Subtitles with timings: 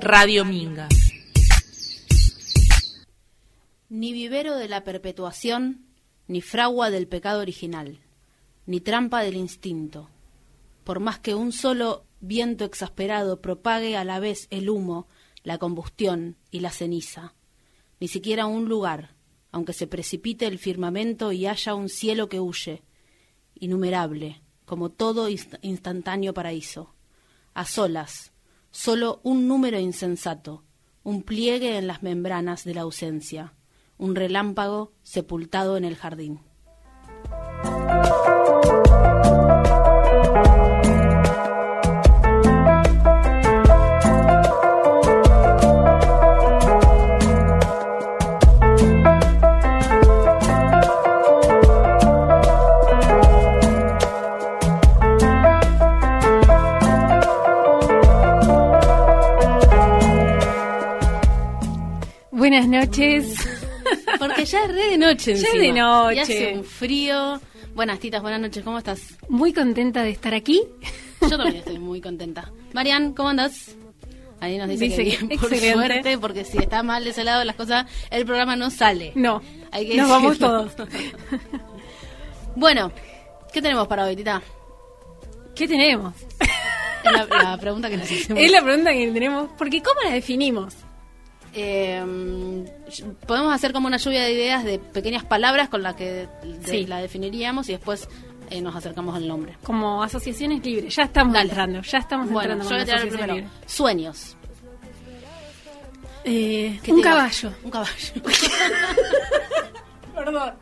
[0.00, 0.88] Radio Minga.
[3.88, 5.86] Ni vivero de la perpetuación,
[6.26, 8.00] ni fragua del pecado original,
[8.66, 10.10] ni trampa del instinto.
[10.82, 15.06] Por más que un solo viento exasperado propague a la vez el humo,
[15.42, 17.34] la combustión y la ceniza,
[18.00, 19.14] ni siquiera un lugar,
[19.52, 22.82] aunque se precipite el firmamento y haya un cielo que huye,
[23.54, 26.94] innumerable, como todo instantáneo paraíso.
[27.54, 28.33] A solas,
[28.74, 30.64] solo un número insensato,
[31.04, 33.54] un pliegue en las membranas de la ausencia,
[33.98, 36.40] un relámpago sepultado en el jardín.
[62.80, 63.34] Noches.
[64.18, 66.14] Porque ya es re de noche Ya es de noche.
[66.16, 67.40] Y hace un frío.
[67.74, 69.00] Buenas titas, buenas noches, ¿cómo estás?
[69.28, 70.62] Muy contenta de estar aquí.
[71.20, 72.52] Yo también estoy muy contenta.
[72.72, 73.74] Marian, ¿cómo andas?
[74.40, 75.72] Ahí nos dice, Dice que que bien, por excelente.
[75.72, 79.12] suerte, porque si está mal de ese lado las cosas, el programa no sale.
[79.14, 79.40] No,
[79.72, 80.72] Hay que nos vamos todos.
[82.56, 82.92] Bueno,
[83.52, 84.40] ¿qué tenemos para hoy, Tita?
[85.56, 86.14] ¿Qué tenemos?
[87.04, 88.40] Es la, la pregunta que nos hicimos.
[88.42, 89.50] Es la pregunta que tenemos.
[89.58, 90.74] Porque ¿cómo la definimos?
[91.54, 92.64] Eh,
[93.26, 96.86] podemos hacer como una lluvia de ideas de pequeñas palabras con las que de- Sí.
[96.86, 98.08] la definiríamos y después
[98.50, 99.56] eh, nos acercamos al nombre.
[99.62, 100.94] Como asociaciones libres.
[100.96, 101.48] Ya estamos Dale.
[101.48, 101.80] entrando.
[101.82, 103.48] Ya estamos Bueno, entrando yo voy a con tirar el asociación primero.
[103.50, 103.66] libre.
[103.66, 104.36] Sueños.
[106.24, 107.52] Eh, ¿Qué un caballo.
[107.62, 108.14] Un caballo.
[110.14, 110.52] Perdón.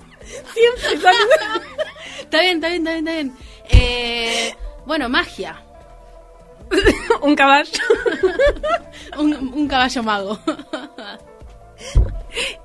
[0.54, 0.94] Siempre
[2.22, 3.32] está bien, está bien, está bien, está bien.
[3.70, 4.54] Eh,
[4.86, 5.60] bueno, magia.
[7.22, 7.70] un caballo.
[9.18, 10.38] Un, un caballo mago.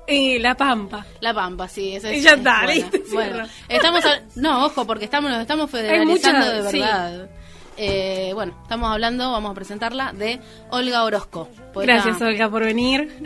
[0.06, 1.04] Eh, la pampa.
[1.20, 2.18] La Pampa, sí, esa es.
[2.18, 2.72] Y ya es está, buena.
[2.74, 3.48] listo, Bueno, cierra.
[3.68, 4.04] estamos.
[4.06, 6.78] a- no, ojo, porque estamos, nos estamos federalizando mucha- de sí.
[6.78, 7.28] verdad.
[7.76, 10.40] Eh, bueno, estamos hablando, vamos a presentarla, de
[10.70, 11.48] Olga Orozco.
[11.74, 13.22] poeta- Gracias, Olga, por venir.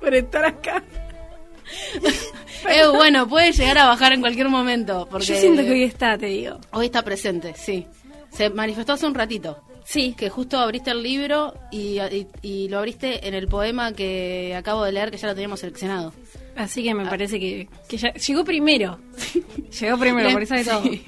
[0.00, 0.82] por estar acá.
[2.68, 5.08] Eh, bueno, puede llegar a bajar en cualquier momento.
[5.10, 6.58] Porque Yo siento que hoy está, te digo.
[6.70, 7.86] hoy está presente, sí.
[8.30, 9.62] Se manifestó hace un ratito.
[9.84, 10.14] Sí.
[10.16, 14.82] Que justo abriste el libro y, y- y lo abriste en el poema que acabo
[14.84, 16.12] de leer, que ya lo teníamos seleccionado.
[16.56, 18.98] Así que me parece que, que ya llegó primero.
[19.80, 20.82] llegó primero, por eso de todo.
[20.82, 21.04] sí.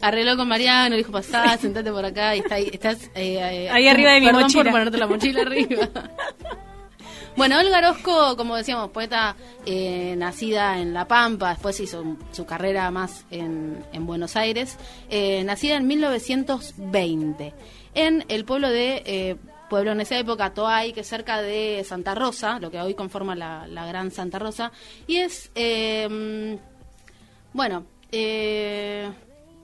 [0.00, 3.88] Arregló con Mariano, dijo, pasá, sentate por acá y está ahí, estás eh, eh, Ahí
[3.88, 4.62] arriba de mi perdón mochila.
[4.62, 5.88] por ponerte la mochila arriba.
[7.34, 12.90] Bueno, Olga Orozco, como decíamos, poeta eh, nacida en La Pampa, después hizo su carrera
[12.90, 14.76] más en, en Buenos Aires,
[15.08, 17.54] eh, nacida en 1920,
[17.94, 19.36] en el pueblo de, eh,
[19.70, 23.34] pueblo en esa época, Toay, que es cerca de Santa Rosa, lo que hoy conforma
[23.34, 24.70] la, la Gran Santa Rosa,
[25.06, 26.58] y es, eh,
[27.54, 29.10] bueno, eh,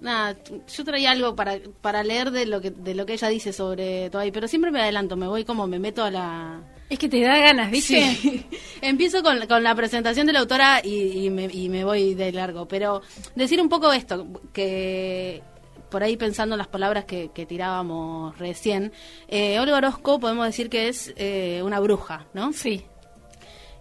[0.01, 0.37] nada,
[0.75, 4.09] yo traía algo para, para leer de lo que de lo que ella dice sobre
[4.09, 7.21] Toay, pero siempre me adelanto, me voy como me meto a la Es que te
[7.21, 8.15] da ganas, ¿viste?
[8.15, 8.47] Sí.
[8.81, 12.33] Empiezo con, con la presentación de la autora y, y me, y me voy de
[12.33, 12.67] largo.
[12.67, 13.03] Pero
[13.35, 15.43] decir un poco esto, que
[15.91, 18.93] por ahí pensando en las palabras que, que tirábamos recién,
[19.29, 22.53] eh, Olga Orozco podemos decir que es eh, una bruja, ¿no?
[22.53, 22.85] Sí.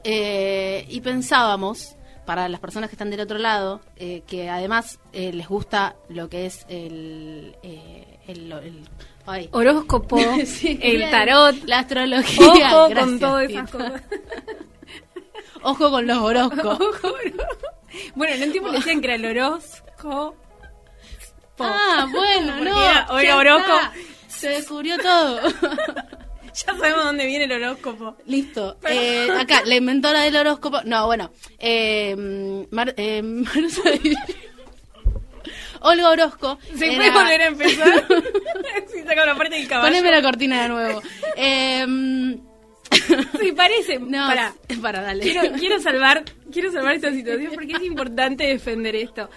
[0.04, 5.48] Eh, y pensábamos, para las personas que están del otro lado, eh, que además les
[5.48, 7.56] gusta lo que es el...
[7.64, 8.84] el, el-
[9.28, 9.50] ay.
[9.52, 12.48] Horóscopo, Sí, el tarot, la astrología.
[12.48, 14.02] ojo Gracias, con todas esas cosas.
[15.64, 16.80] Ojo con los horóscopos.
[17.04, 17.14] Ojo,
[18.16, 20.36] bueno, en un tiempo le decían que era el horóscopo.
[21.60, 23.20] Ah, bueno, no.
[23.20, 23.72] era Orozco.
[23.74, 23.94] está.
[24.28, 25.42] Se descubrió todo.
[25.52, 28.16] Ya sabemos dónde viene el horóscopo.
[28.26, 28.78] Listo.
[28.88, 30.82] Eh, acá, la inventora del horóscopo.
[30.86, 31.32] No, bueno.
[31.58, 32.16] Eh,
[32.72, 34.26] Mar- eh, Marcela-
[35.82, 36.58] Olga Orozco.
[36.76, 38.08] ¿Se era- puede volver a empezar?
[38.94, 39.88] sí, saca la parte del caballo.
[39.90, 41.02] Poneme la cortina de nuevo.
[41.36, 41.86] Eh,
[43.40, 44.00] Sí, parece.
[44.00, 44.54] no, Pará.
[44.82, 45.22] para, dale.
[45.22, 49.30] Quiero, quiero salvar, quiero salvar esta situación porque es importante defender esto.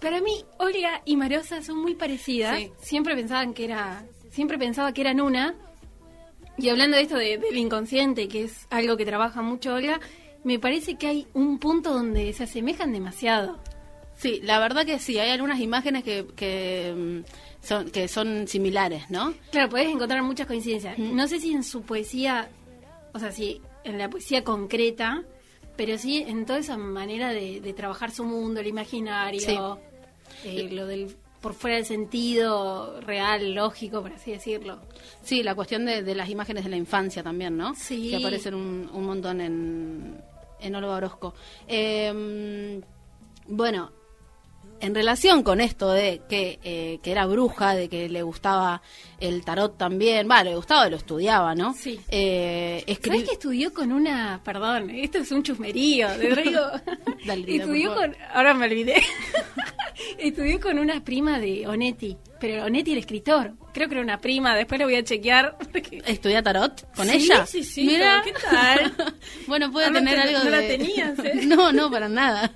[0.00, 2.56] Para mí, Olga y Marosa son muy parecidas.
[2.58, 2.70] Sí.
[2.80, 5.54] Siempre pensaban que era, siempre pensaba que eran una.
[6.58, 10.00] Y hablando de esto de- del inconsciente, que es algo que trabaja mucho Olga,
[10.44, 13.58] me parece que hay un punto donde se asemejan demasiado.
[14.16, 15.18] Sí, la verdad que sí.
[15.18, 19.34] Hay algunas imágenes que, que, mm, son, que son similares, ¿no?
[19.50, 20.98] Claro, podés encontrar muchas coincidencias.
[20.98, 22.48] No sé si en su poesía,
[23.12, 25.22] o sea, si en la poesía concreta,
[25.76, 29.78] pero sí en toda esa manera de, de trabajar su mundo, el imaginario,
[30.44, 34.80] eh, lo del por fuera del sentido real, lógico, por así decirlo.
[35.22, 37.74] Sí, la cuestión de, de las imágenes de la infancia también, ¿no?
[37.76, 38.10] Sí.
[38.10, 40.20] Que aparecen un, un montón en,
[40.58, 41.34] en Olga Orozco.
[41.68, 42.80] Eh,
[43.46, 43.92] bueno,
[44.80, 48.82] en relación con esto de que, eh, que era bruja, de que le gustaba
[49.20, 51.72] el tarot también, va, le gustaba, lo estudiaba, ¿no?
[51.74, 51.98] Sí.
[52.08, 56.08] Eh, escri- ¿Sabes que estudió con una, perdón, esto es un chusmerío.
[57.26, 59.02] Dale, Lina, estudió con, ahora me olvidé.
[60.18, 64.54] estudió con una prima de Onetti, pero Onetti el escritor, creo que era una prima,
[64.54, 65.56] después lo voy a chequear.
[65.72, 67.46] porque- ¿Estudia tarot con Sí, ella?
[67.46, 68.22] sí, sí, Mira.
[68.24, 68.92] ¿qué tal?
[69.46, 70.68] bueno, puede Ah, tener te- algo no la de...
[70.68, 71.40] tenías, ¿eh?
[71.46, 72.50] no, no, para nada.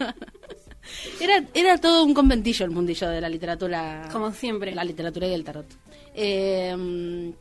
[1.21, 4.09] Era, era todo un conventillo el mundillo de la literatura.
[4.13, 4.75] Como siempre.
[4.75, 5.67] La literatura y el tarot.
[6.15, 7.33] Eh,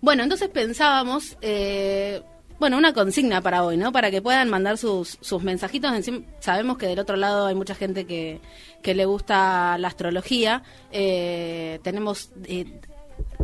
[0.00, 2.20] bueno, entonces pensábamos, eh,
[2.58, 3.90] bueno, una consigna para hoy, ¿no?
[3.92, 5.92] Para que puedan mandar sus, sus mensajitos.
[5.94, 8.40] Encima, sabemos que del otro lado hay mucha gente que,
[8.82, 10.62] que le gusta la astrología.
[10.92, 12.66] Eh, tenemos eh,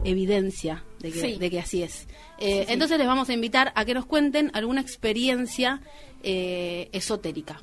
[0.05, 1.37] evidencia de que, Sí.
[1.39, 2.07] de que así es.
[2.39, 5.81] Eh, Entonces les vamos a invitar a que nos cuenten alguna experiencia
[6.23, 7.61] eh, esotérica.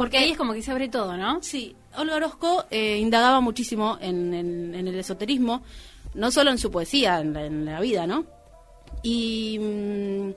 [0.00, 1.42] Porque ahí es como que se abre todo, ¿no?
[1.42, 5.62] Sí, Olga Orozco eh, indagaba muchísimo en, en- en el esoterismo,
[6.14, 8.24] no solo en su poesía, en la, en la vida, ¿no?
[9.02, 10.30] Y mm,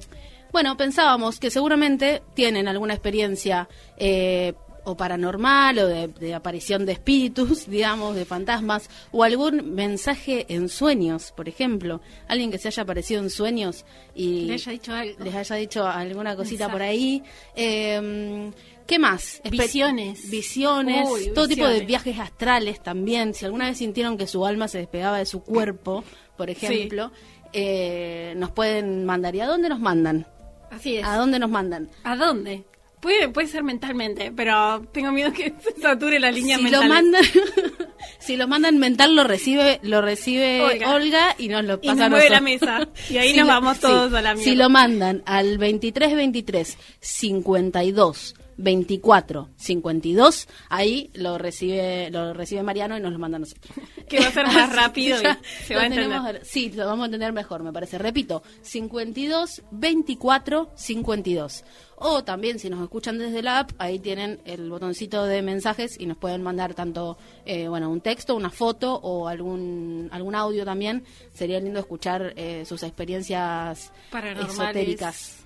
[0.51, 4.53] bueno, pensábamos que seguramente tienen alguna experiencia eh,
[4.85, 10.69] o paranormal o de, de aparición de espíritus, digamos, de fantasmas, o algún mensaje en
[10.69, 12.01] sueños, por ejemplo.
[12.27, 13.85] Alguien que se haya aparecido en sueños
[14.15, 15.23] y Le haya dicho algo.
[15.23, 17.23] les haya dicho alguna cosita por ahí.
[17.55, 18.51] Eh,
[18.85, 19.41] ¿Qué más?
[19.49, 20.29] Visiones.
[20.29, 23.33] Visiones, Uy, todo tipo de viajes astrales también.
[23.33, 26.03] Si alguna vez sintieron que su alma se despegaba de su cuerpo,
[26.35, 27.11] por ejemplo,
[27.53, 29.35] eh, nos pueden mandar.
[29.35, 30.27] ¿Y a dónde nos mandan?
[30.69, 31.05] Así es.
[31.05, 31.89] ¿A dónde nos mandan?
[32.03, 32.65] ¿A dónde?
[33.03, 36.81] Puede, puede ser mentalmente, pero tengo miedo que se sature la línea Si mental.
[36.81, 37.23] lo mandan,
[38.19, 40.95] si lo mandan mental lo recibe, lo recibe Olga.
[40.95, 42.87] Olga, y nos lo Y pasa nos a mueve la nosotros.
[42.87, 43.13] mesa.
[43.13, 44.63] Y ahí Si nos lo- vamos todos a la Si mierda.
[44.63, 53.11] lo mandan al 2323 52 24 52, ahí lo recibe lo recibe Mariano y nos
[53.13, 53.73] lo manda a nosotros.
[54.09, 56.09] Que va a ser más rápido y Ya se lo va a entender.
[56.09, 57.97] tenemos- sí, lo vamos a entender mejor, me parece.
[57.97, 61.63] Repito, 52 24 52.
[62.05, 66.05] O también si nos escuchan desde la app, ahí tienen el botoncito de mensajes y
[66.05, 71.05] nos pueden mandar tanto eh, bueno, un texto, una foto o algún algún audio también.
[71.33, 74.53] Sería lindo escuchar eh, sus experiencias Paranormales.
[74.53, 75.42] esotéricas.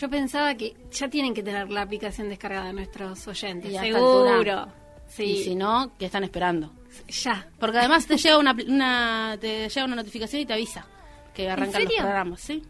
[0.00, 3.70] Yo pensaba que ya tienen que tener la aplicación descargada nuestros oyentes.
[3.70, 4.72] Y Seguro.
[5.06, 6.72] Sí, Y si no, ¿qué están esperando?
[7.08, 7.46] ya.
[7.58, 10.86] Porque además te llega una, una te llega una notificación y te avisa
[11.34, 12.62] que arrancan los programas, ¿sí?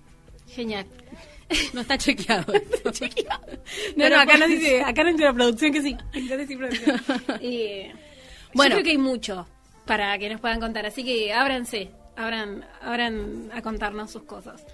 [0.48, 0.86] Genial.
[1.72, 2.52] No está chequeado.
[2.52, 2.92] No,
[3.96, 5.94] Pero no, acá nos dice, acá nos dice la producción que sí.
[5.94, 7.00] Acá dice producción.
[7.40, 7.92] Eh,
[8.54, 8.76] Bueno.
[8.76, 9.48] Yo creo que hay mucho
[9.84, 14.64] para que nos puedan contar, así que ábranse, abran, abran a contarnos sus cosas.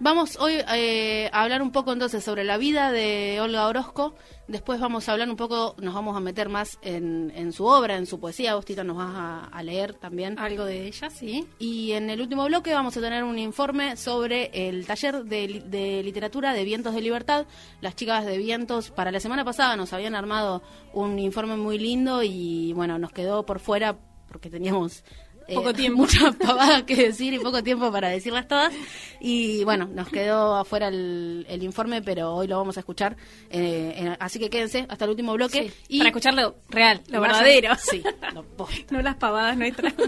[0.00, 4.14] Vamos hoy eh, a hablar un poco entonces sobre la vida de Olga Orozco.
[4.48, 7.96] Después vamos a hablar un poco, nos vamos a meter más en, en su obra,
[7.96, 8.56] en su poesía.
[8.56, 10.38] Vos, Tita, nos vas a, a leer también.
[10.38, 11.46] Algo de ella, sí.
[11.60, 16.52] Y en el último bloque vamos a tener un informe sobre el taller de literatura
[16.52, 17.46] de Vientos de Libertad.
[17.80, 20.62] Las chicas de Vientos para la semana pasada nos habían armado
[20.92, 23.96] un informe muy lindo y bueno, nos quedó por fuera
[24.28, 25.04] porque teníamos
[25.48, 25.98] eh, Poco tiempo.
[26.02, 28.72] muchas pavadas que decir y poco tiempo para decirlas todas.
[29.20, 33.16] Y bueno, nos quedó afuera el, el informe, pero hoy lo vamos a escuchar.
[33.50, 35.68] eh, en- así que quédense hasta el último bloque.
[35.70, 37.74] Sí, y para escucharlo real, lo vayan- verdadero.
[37.76, 38.02] Sí,
[38.34, 38.44] lo
[38.90, 39.92] no las pavadas nuestras.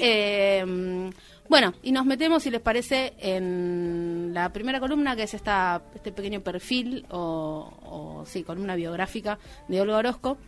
[0.00, 0.64] Eh,
[1.48, 6.12] bueno, y nos metemos, si les parece, en la primera columna, que es esta, este
[6.12, 7.72] pequeño perfil, o,
[8.20, 10.38] o sí, columna biográfica de Olga Orozco.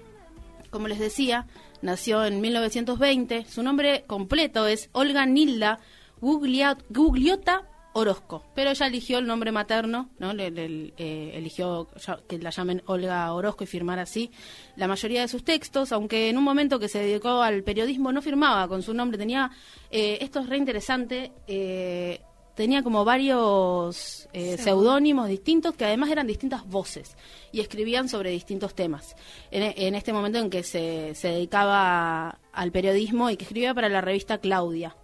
[0.70, 1.46] Como les decía,
[1.82, 3.44] nació en 1920.
[3.46, 5.78] Su nombre completo es Olga Nilda
[6.20, 10.32] Gugliota Orozco, pero ella eligió el nombre materno, ¿no?
[10.32, 11.88] Eh, eligió
[12.28, 14.30] que la llamen Olga Orozco y firmar así
[14.76, 18.22] la mayoría de sus textos, aunque en un momento que se dedicó al periodismo no
[18.22, 19.50] firmaba con su nombre, tenía,
[19.90, 22.20] eh, esto es re interesante, eh,
[22.60, 27.16] tenía como varios eh, seudónimos distintos que además eran distintas voces
[27.52, 29.16] y escribían sobre distintos temas.
[29.50, 33.88] En, en este momento en que se, se dedicaba al periodismo y que escribía para
[33.88, 34.94] la revista Claudia.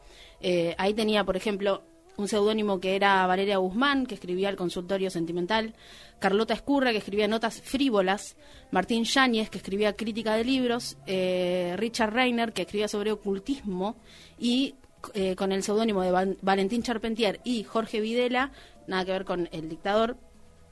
[0.42, 1.82] Eh, ahí tenía, por ejemplo,
[2.18, 5.74] un seudónimo que era Valeria Guzmán, que escribía el consultorio sentimental,
[6.18, 8.36] Carlota Escurra, que escribía notas frívolas,
[8.70, 13.96] Martín Yáñez, que escribía crítica de libros, eh, Richard Reiner, que escribía sobre ocultismo,
[14.38, 14.74] y
[15.14, 18.52] eh, con el seudónimo de Val- Valentín Charpentier y Jorge Videla,
[18.86, 20.16] nada que ver con el dictador.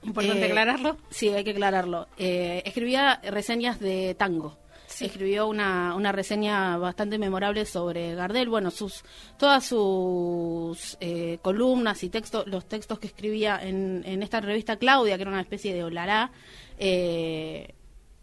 [0.02, 0.96] Importante Eh, aclararlo.
[1.10, 2.08] Sí, hay que aclararlo.
[2.18, 4.58] Eh, escribía reseñas de tango.
[5.06, 8.48] escribió una, una reseña bastante memorable sobre Gardel.
[8.48, 9.02] Bueno, sus
[9.38, 15.16] todas sus eh, columnas y textos, los textos que escribía en, en esta revista Claudia,
[15.16, 16.30] que era una especie de Olará,
[16.78, 17.74] eh,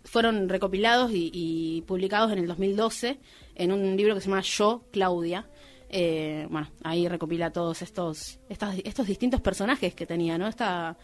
[0.04, 3.20] fueron recopilados y, publicados en el 2012
[3.56, 5.48] en un libro que se llama Yo, Claudia.
[5.94, 10.48] Eh, bueno, ahí recopila todos estos, estos, estos distintos personajes que tenía, ¿no?
[10.48, 10.98] Esta,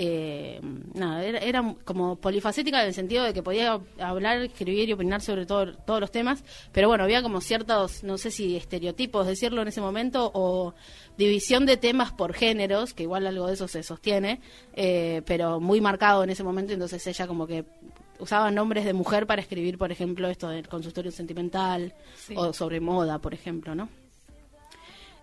[0.00, 0.60] eh,
[0.94, 5.44] nada, era, como polifacética en el sentido de que podía hablar, escribir y opinar sobre
[5.44, 9.68] todo, todos los temas, pero bueno, había como ciertos, no sé si estereotipos, decirlo en
[9.68, 10.72] ese momento, o
[11.16, 14.40] división de temas por géneros, que igual algo de eso se sostiene,
[14.74, 17.64] eh, pero muy marcado en ese momento, entonces ella como que
[18.20, 21.92] usaba nombres de mujer para escribir, por ejemplo, esto del consultorio sentimental
[22.36, 23.88] o sobre moda, por ejemplo, ¿no?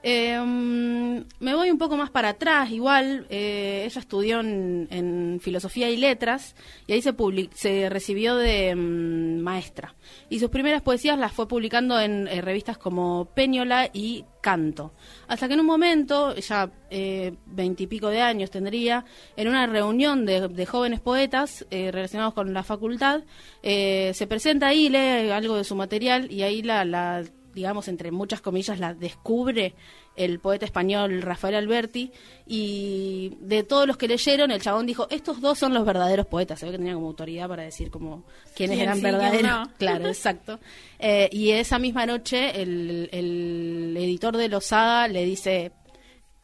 [0.07, 5.97] Em, me voy un poco más para atrás, igual, eh, ella estudió en, filosofía y
[5.97, 7.15] letras y ahí se,
[7.55, 9.95] se recibió de em, maestra.
[10.29, 14.93] Y sus primeras poesías las fue publicando en eh, revistas como Peñola y Canto.
[15.27, 20.67] Hasta que en un momento, ya eh, veintipico de años tendría, en una reunión de,
[20.67, 23.23] jóvenes poetas relacionados con la facultad,
[23.63, 27.23] se presenta ahí, lee algo de su material y ahí la, la
[27.55, 29.73] digamos, entre muchas comillas, la descubre
[30.15, 32.11] el poeta español Rafael Alberti,
[32.45, 36.59] y de todos los que leyeron, el chabón dijo, estos dos son los verdaderos poetas,
[36.59, 39.69] se ve que tenía como autoridad para decir como quiénes eran verdaderos.
[39.77, 40.59] Claro, exacto.
[40.99, 45.71] Eh, y esa misma noche el, el editor de Losada le dice,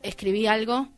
[0.01, 0.89] escribí algo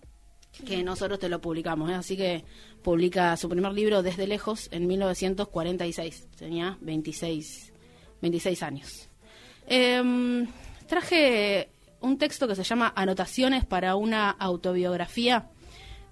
[0.66, 1.96] que nosotros te lo publicamos, ¿eh?
[1.96, 2.46] así que
[2.84, 7.74] publica su primer libro Desde Lejos en 1946, tenía 26,
[8.22, 9.10] 26 años.
[9.68, 10.46] Eh,
[10.88, 11.70] traje
[12.02, 15.50] un texto que se llama Anotaciones para una autobiografía.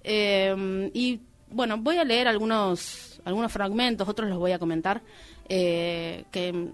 [0.02, 5.02] Em, y bueno, voy a leer algunos, algunos fragmentos, otros los voy a comentar.
[5.48, 6.70] Eh, que,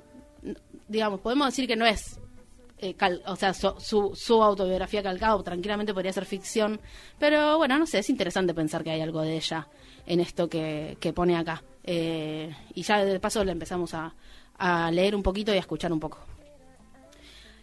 [0.86, 2.20] digamos, podemos decir que no es
[2.80, 2.94] eh,
[3.26, 6.80] o sea, su, su, autobiografía calcada, tranquilamente podría ser ficción,
[7.18, 9.66] pero bueno, no sé, es interesante pensar que hay algo de ella
[10.06, 11.62] en esto que, que pone acá.
[11.82, 14.14] Eh, y ya de paso le empezamos a,
[14.58, 16.18] a leer un poquito y a escuchar un poco.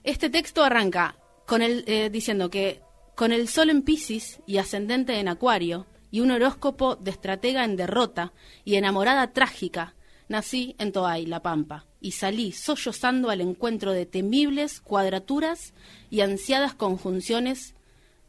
[0.05, 2.79] Este texto arranca con el, eh, diciendo que
[3.15, 7.75] con el sol en Pisces y ascendente en Acuario y un horóscopo de estratega en
[7.75, 8.31] derrota
[8.63, 9.95] y enamorada trágica,
[10.27, 15.73] nací en Toay, La Pampa, y salí sollozando al encuentro de temibles cuadraturas
[16.11, 17.73] y ansiadas conjunciones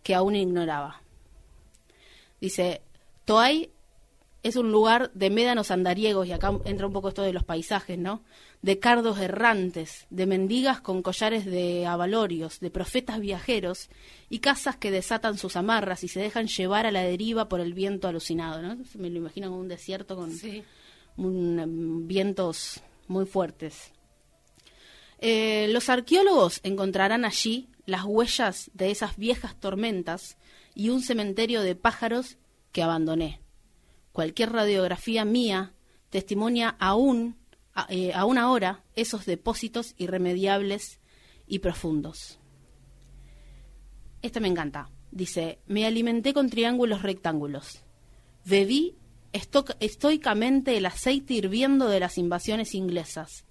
[0.02, 1.02] que aún ignoraba.
[2.40, 2.80] Dice,
[3.26, 3.70] Toay
[4.42, 7.98] es un lugar de médanos andariegos, y acá entra un poco esto de los paisajes,
[7.98, 8.22] ¿no?
[8.62, 13.88] De cardos errantes, de mendigas con collares de avalorios, de profetas viajeros
[14.28, 17.74] y casas que desatan sus amarras y se dejan llevar a la deriva por el
[17.74, 18.76] viento alucinado, ¿no?
[18.94, 23.92] Me lo imagino como un desierto con em, vientos muy fuertes.
[25.20, 30.36] Eh, los arqueólogos encontrarán allí las huellas de esas viejas tormentas
[30.74, 32.36] y un cementerio de pájaros
[32.72, 33.40] que abandoné
[34.16, 35.74] cualquier radiografía mía
[36.08, 37.36] testimonia aún,
[37.88, 41.00] eh, aún ahora esos depósitos irremediables
[41.46, 42.38] y profundos.
[44.22, 44.90] Esta me encanta.
[45.10, 47.84] Dice, me alimenté con triángulos rectángulos.
[48.44, 48.96] Bebí
[49.32, 53.44] estoicamente el aceite hirviendo de las invasiones inglesas.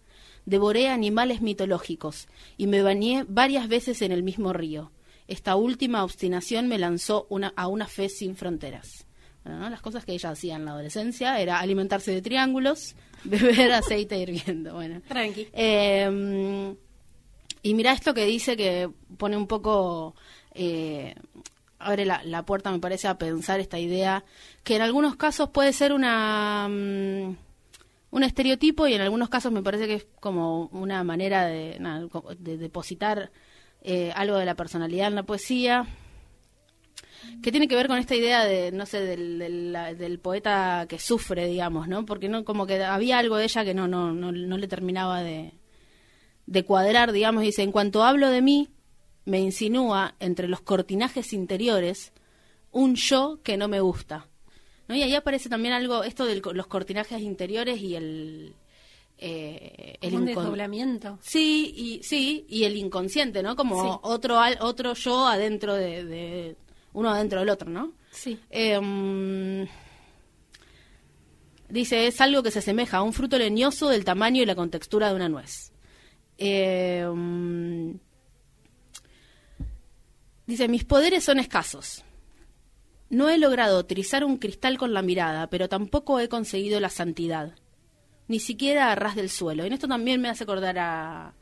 [0.46, 2.28] Devoré animales mitológicos
[2.58, 4.92] y me bañé varias veces en el mismo río.
[5.28, 9.08] Esta última obstinación me lanzó a una fe sin fronteras.
[9.46, 14.74] Las cosas que ella hacía en la adolescencia era alimentarse de triángulos, beber aceite hirviendo.
[14.74, 15.02] Bueno.
[15.08, 15.48] Tranqui.
[15.54, 16.76] Em,
[17.62, 20.16] y mira esto que dice que pone un poco...
[20.54, 21.14] Eh,
[21.78, 24.24] abre la, puerta, me parece, a pensar esta idea,
[24.64, 26.68] que en algunos casos puede ser una...
[26.68, 27.38] Mm,
[28.12, 31.78] un estereotipo y en algunos casos me parece que es como una manera de,
[32.40, 33.30] depositar
[33.82, 35.86] eh, algo de la personalidad en la poesía
[37.42, 41.48] que tiene que ver con esta idea de, no sé, del, del, poeta que sufre,
[41.48, 42.06] digamos, ¿no?
[42.06, 45.22] Porque no como que había algo de ella que no, no, no, no le terminaba
[45.22, 45.54] de,
[46.46, 48.70] de cuadrar, digamos, dice, en cuanto hablo de mí,
[49.26, 52.14] me insinúa entre los cortinajes interiores
[52.72, 54.28] un yo que no me gusta.
[54.88, 54.96] ¿no?
[54.96, 58.56] Y ahí aparece también algo, esto de los cortinajes interiores y el...
[59.18, 61.18] Eh, el un desdoblamiento.
[61.22, 63.56] Sí, y, sí, y el inconsciente, ¿no?
[63.56, 66.58] Como otro, otro yo adentro de,
[66.96, 67.92] uno adentro del otro, ¿no?
[68.10, 68.40] Sí.
[68.50, 69.68] Em,
[71.70, 75.10] dice, es algo que se asemeja a un fruto leñoso del tamaño y la contextura
[75.10, 75.74] de una nuez.
[76.38, 78.00] Em,
[80.48, 82.04] dice, mis poderes son escasos.
[83.10, 87.56] No he logrado utilizar un cristal con la mirada, pero tampoco he conseguido la santidad.
[88.28, 89.66] ni siquiera a ras del suelo.
[89.66, 91.36] En esto también me hace acordar a,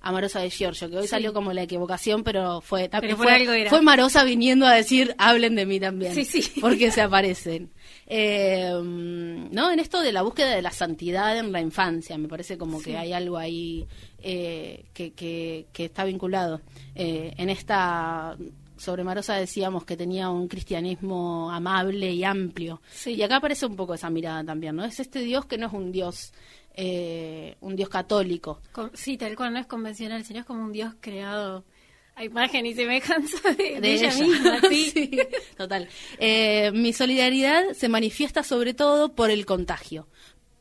[0.00, 3.82] a Marosa de Giorgio, que hoy salió como la equivocación, pero fue también fue, fue,
[3.82, 6.52] Marosa viniendo a decir hablen de mí también, sí, sí.
[6.60, 7.70] porque se aparecen.
[8.06, 12.58] Eh, no, en esto de la búsqueda de la santidad en la infancia, me parece
[12.58, 13.86] como que hay algo ahí
[14.18, 16.60] eh, que, que, está vinculado.
[16.94, 18.36] Eh, en esta
[18.80, 22.80] sobre Marosa decíamos que tenía un cristianismo amable y amplio.
[23.04, 24.84] Y acá aparece un poco esa mirada también, ¿no?
[24.84, 26.32] Es este Dios que no es un Dios
[26.74, 28.62] eh, un Dios católico.
[28.94, 31.64] sí, tal cual, no es convencional, sino es como un Dios creado
[32.14, 34.60] a imagen y semejanza de, de, ella, misma.
[34.70, 35.18] ¿sí?
[35.58, 35.88] total.
[36.18, 40.08] Eh, mi solidaridad se manifiesta sobre todo por el contagio.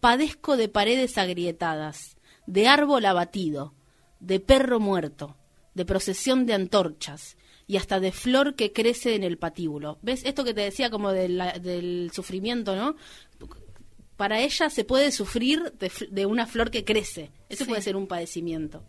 [0.01, 3.73] Padezco de paredes agrietadas, de árbol abatido,
[4.19, 5.38] de perro muerto,
[5.73, 7.38] de procesión de antorchas
[7.69, 9.99] y hasta de flor que crece en el patíbulo.
[10.01, 12.95] ¿Ves esto que te decía como del sufrimiento, no?
[14.17, 15.71] para ella se puede sufrir
[16.11, 17.31] de, una flor que crece.
[17.47, 18.83] Eso puede ser un padecimiento.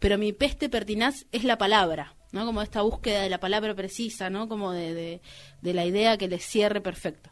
[0.00, 2.44] Pero mi peste pertinaz es la palabra, ¿no?
[2.46, 4.48] Como esta búsqueda de la palabra precisa, ¿no?
[4.48, 5.20] Como de,
[5.60, 7.30] de, la idea que le cierre perfecto.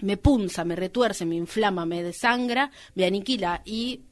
[0.00, 4.02] Me punza, me retuerce, me inflama, me desangra, me aniquila y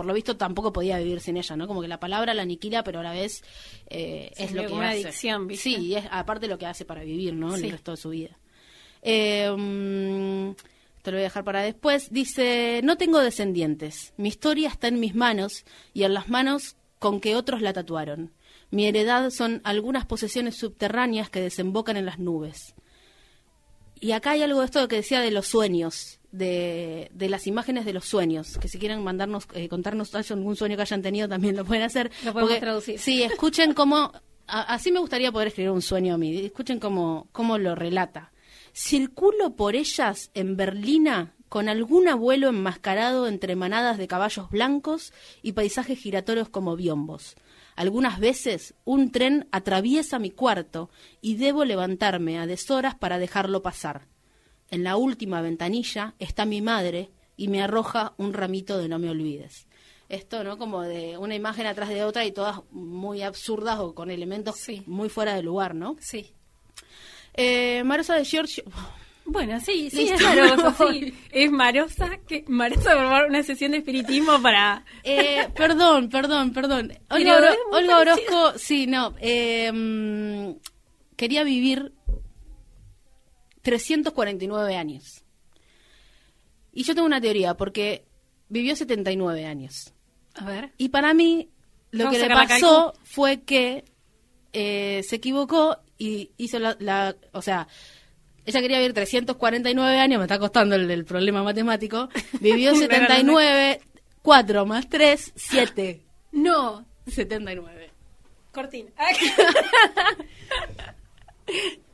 [0.00, 1.68] por lo visto tampoco podía vivir sin ella, ¿no?
[1.68, 3.44] Como que la palabra la aniquila, pero a la vez
[3.90, 5.02] eh, es lo que una hace.
[5.02, 7.54] adicción, Sí, y es aparte lo que hace para vivir, ¿no?
[7.54, 8.38] El resto de su vida.
[9.02, 10.52] Eh, mm,
[11.02, 15.00] te lo voy a dejar para después, dice, no tengo descendientes, mi historia está en
[15.00, 18.32] mis manos y en las manos con que otros la tatuaron.
[18.70, 22.74] Mi heredad son algunas posesiones subterráneas que desembocan en las nubes.
[24.00, 27.84] Y acá hay algo de esto que decía de los sueños, de, de las imágenes
[27.84, 31.56] de los sueños, que si quieren mandarnos, eh, contarnos algún sueño que hayan tenido también
[31.56, 32.10] lo pueden hacer.
[32.24, 32.98] Lo podemos traducir.
[32.98, 34.12] Sí, escuchen cómo,
[34.46, 38.32] así me gustaría poder escribir un sueño a mí, escuchen cómo, cómo lo relata.
[38.72, 45.52] Circulo por ellas en Berlina con algún abuelo enmascarado entre manadas de caballos blancos y
[45.52, 47.34] paisajes giratorios como biombos.
[47.74, 54.06] Algunas veces un tren atraviesa mi cuarto y debo levantarme a deshoras para dejarlo pasar.
[54.70, 59.10] En la última ventanilla está mi madre y me arroja un ramito de no me
[59.10, 59.66] olvides.
[60.08, 60.58] Esto, ¿no?
[60.58, 65.08] Como de una imagen atrás de otra y todas muy absurdas o con elementos muy
[65.08, 65.96] fuera de lugar, ¿no?
[66.00, 66.32] Sí.
[67.34, 68.64] Eh, Marosa de Giorgio.
[69.24, 71.14] Bueno, sí, sí, es Marosa, sí.
[71.30, 74.84] Es Marosa, que Marosa formar una sesión de espiritismo para...
[75.04, 76.92] Eh, perdón, perdón, perdón.
[77.08, 79.14] Olga, Orozco, sí, no.
[79.20, 80.56] Eh,
[81.16, 81.92] quería vivir
[83.62, 85.24] 349 años.
[86.72, 88.04] Y yo tengo una teoría, porque
[88.48, 89.92] vivió 79 años.
[90.34, 90.72] A ver.
[90.78, 91.48] Y para mí,
[91.90, 93.84] lo que le pasó fue que
[94.52, 97.66] eh, se equivocó y hizo la, o sea,
[98.46, 102.08] ella quería vivir 349 años, me está costando el, problema matemático,
[102.40, 103.80] vivió 79,
[104.22, 106.00] 4 más 3, 7.
[106.32, 106.86] No.
[107.06, 107.90] 79.
[108.52, 108.90] Cortina.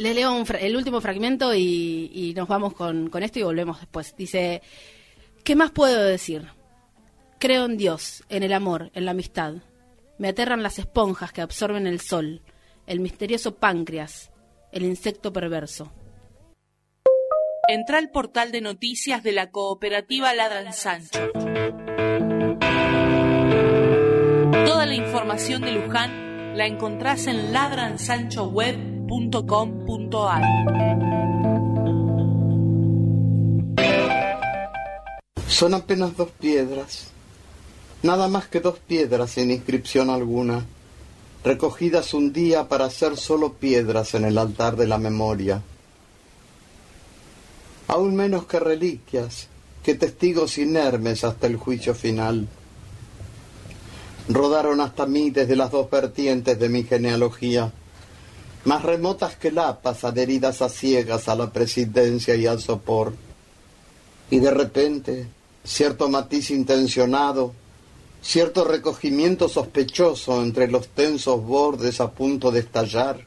[0.00, 4.16] Le leo el último fragmento y, nos vamos con, esto y volvemos después.
[4.16, 4.62] Dice,
[5.44, 6.48] ¿qué más puedo decir?
[7.38, 9.56] Creo en Dios, en el amor, en la amistad.
[10.18, 12.42] Me aterran las esponjas que absorben el sol
[12.90, 14.32] el misterioso páncreas,
[14.72, 15.92] el insecto perverso.
[17.68, 21.30] Entra al portal de noticias de la cooperativa Ladran Sancho.
[24.64, 27.52] Toda la información de Luján la encontrás en
[35.46, 37.08] Son apenas dos piedras,
[38.02, 40.64] nada más que dos piedras sin inscripción alguna
[41.42, 45.62] recogidas un día para ser solo piedras en el altar de la memoria.
[47.88, 49.48] Aún menos que reliquias,
[49.82, 52.46] que testigos inermes hasta el juicio final.
[54.28, 57.72] Rodaron hasta mí desde las dos vertientes de mi genealogía,
[58.64, 63.14] más remotas que lapas adheridas a ciegas a la presidencia y al sopor.
[64.30, 65.26] Y de repente,
[65.64, 67.52] cierto matiz intencionado,
[68.22, 73.24] cierto recogimiento sospechoso entre los tensos bordes a punto de estallar,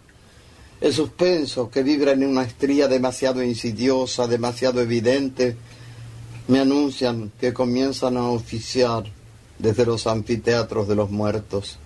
[0.81, 5.55] el suspenso que vibra en una estría demasiado insidiosa, demasiado evidente,
[6.47, 9.05] me anuncian que comienzan a oficiar
[9.57, 11.77] desde los anfiteatros de los muertos.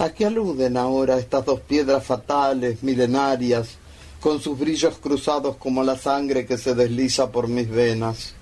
[0.00, 3.78] ¿A qué aluden ahora estas dos piedras fatales, milenarias,
[4.20, 8.34] con sus brillos cruzados como la sangre que se desliza por mis venas?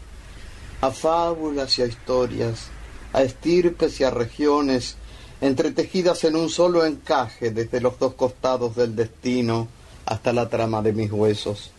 [0.82, 2.66] A fábulas y a historias,
[3.14, 4.96] a estirpes y a regiones,
[5.40, 9.66] entretejidas en un solo encaje desde los dos costados del destino
[10.04, 11.70] hasta la trama de mis huesos.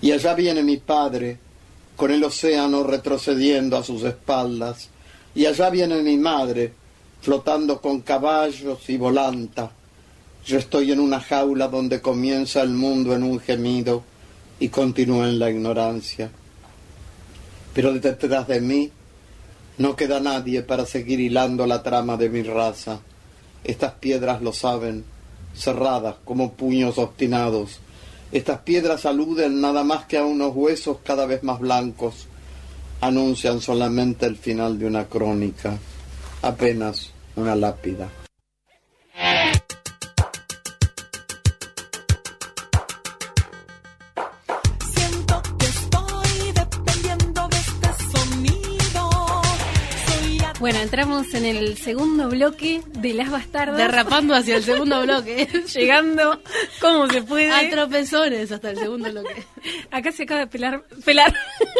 [0.00, 1.38] Y allá viene mi padre,
[1.94, 4.88] con el océano retrocediendo a sus espaldas,
[5.34, 6.72] y allá viene mi madre,
[7.20, 9.70] flotando con caballos y volanta.
[10.46, 14.02] Yo estoy en una jaula donde comienza el mundo en un gemido
[14.60, 16.30] y continúa en la ignorancia.
[17.74, 18.90] Pero detrás de mí
[19.78, 23.00] no queda nadie para seguir hilando la trama de mi raza.
[23.64, 25.04] Estas piedras lo saben,
[25.54, 27.80] cerradas como puños obstinados.
[28.32, 32.26] Estas piedras aluden nada más que a unos huesos cada vez más blancos.
[33.00, 35.78] Anuncian solamente el final de una crónica,
[36.42, 38.08] apenas una lápida.
[44.94, 49.42] Siento que estoy dependiendo de este sonido.
[50.06, 53.76] Soy a- Bueno, entramos en el segundo bloque de Las Bastardas.
[53.76, 55.46] Derrapando hacia el segundo bloque.
[55.74, 56.40] Llegando
[56.80, 57.50] como se puede.
[57.52, 59.44] A tropezones hasta el segundo bloque.
[59.90, 61.34] Acá se acaba de pelar, pelar,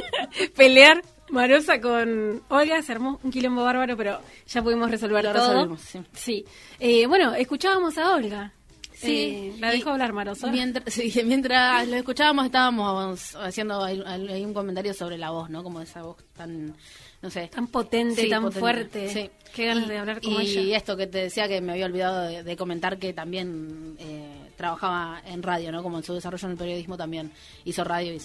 [0.56, 5.48] pelear Marosa con Olga, se armó un quilombo bárbaro, pero ya pudimos resolver Lo todo.
[5.48, 5.80] resolvimos,
[6.14, 6.44] sí.
[6.80, 8.52] Eh, bueno, escuchábamos a Olga.
[8.94, 10.48] Sí, Eh, la y dejo hablar Marosa.
[10.50, 15.62] Mientras, sí, mientras lo escuchábamos estábamos haciendo ahí un comentario sobre la voz, ¿no?
[15.62, 16.74] Como esa voz tan,
[17.22, 17.46] no sé.
[17.46, 18.60] Tan potente, Sí, tan potente.
[18.60, 19.08] fuerte.
[19.08, 19.30] Sí.
[19.54, 20.76] Qué ganas Y- de hablar como y ella.
[20.76, 25.22] esto que te decía que me había olvidado de, de comentar que también eh, trabajaba
[25.26, 25.84] en radio, ¿no?
[25.84, 27.30] Como en su desarrollo en el periodismo también
[27.64, 28.18] hizo radio y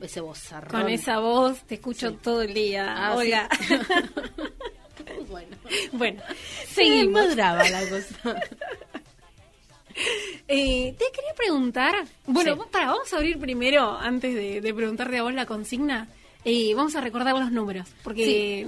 [0.00, 0.82] ese vozarrón.
[0.82, 2.18] Con esa voz te escucho Sí.
[2.22, 3.18] todo el día, Ah, sí.
[3.26, 3.48] Olga.
[5.28, 5.56] bueno,
[5.92, 6.22] bueno,
[6.72, 7.34] seguimos.
[7.34, 8.40] brava la cosa.
[10.46, 11.92] Eh, te quería preguntar,
[12.26, 12.60] bueno, Sí.
[12.70, 16.06] para, vamos a abrir primero, antes de, de preguntarte a vos la consigna,
[16.44, 18.66] eh, vamos a recordar los números, porque...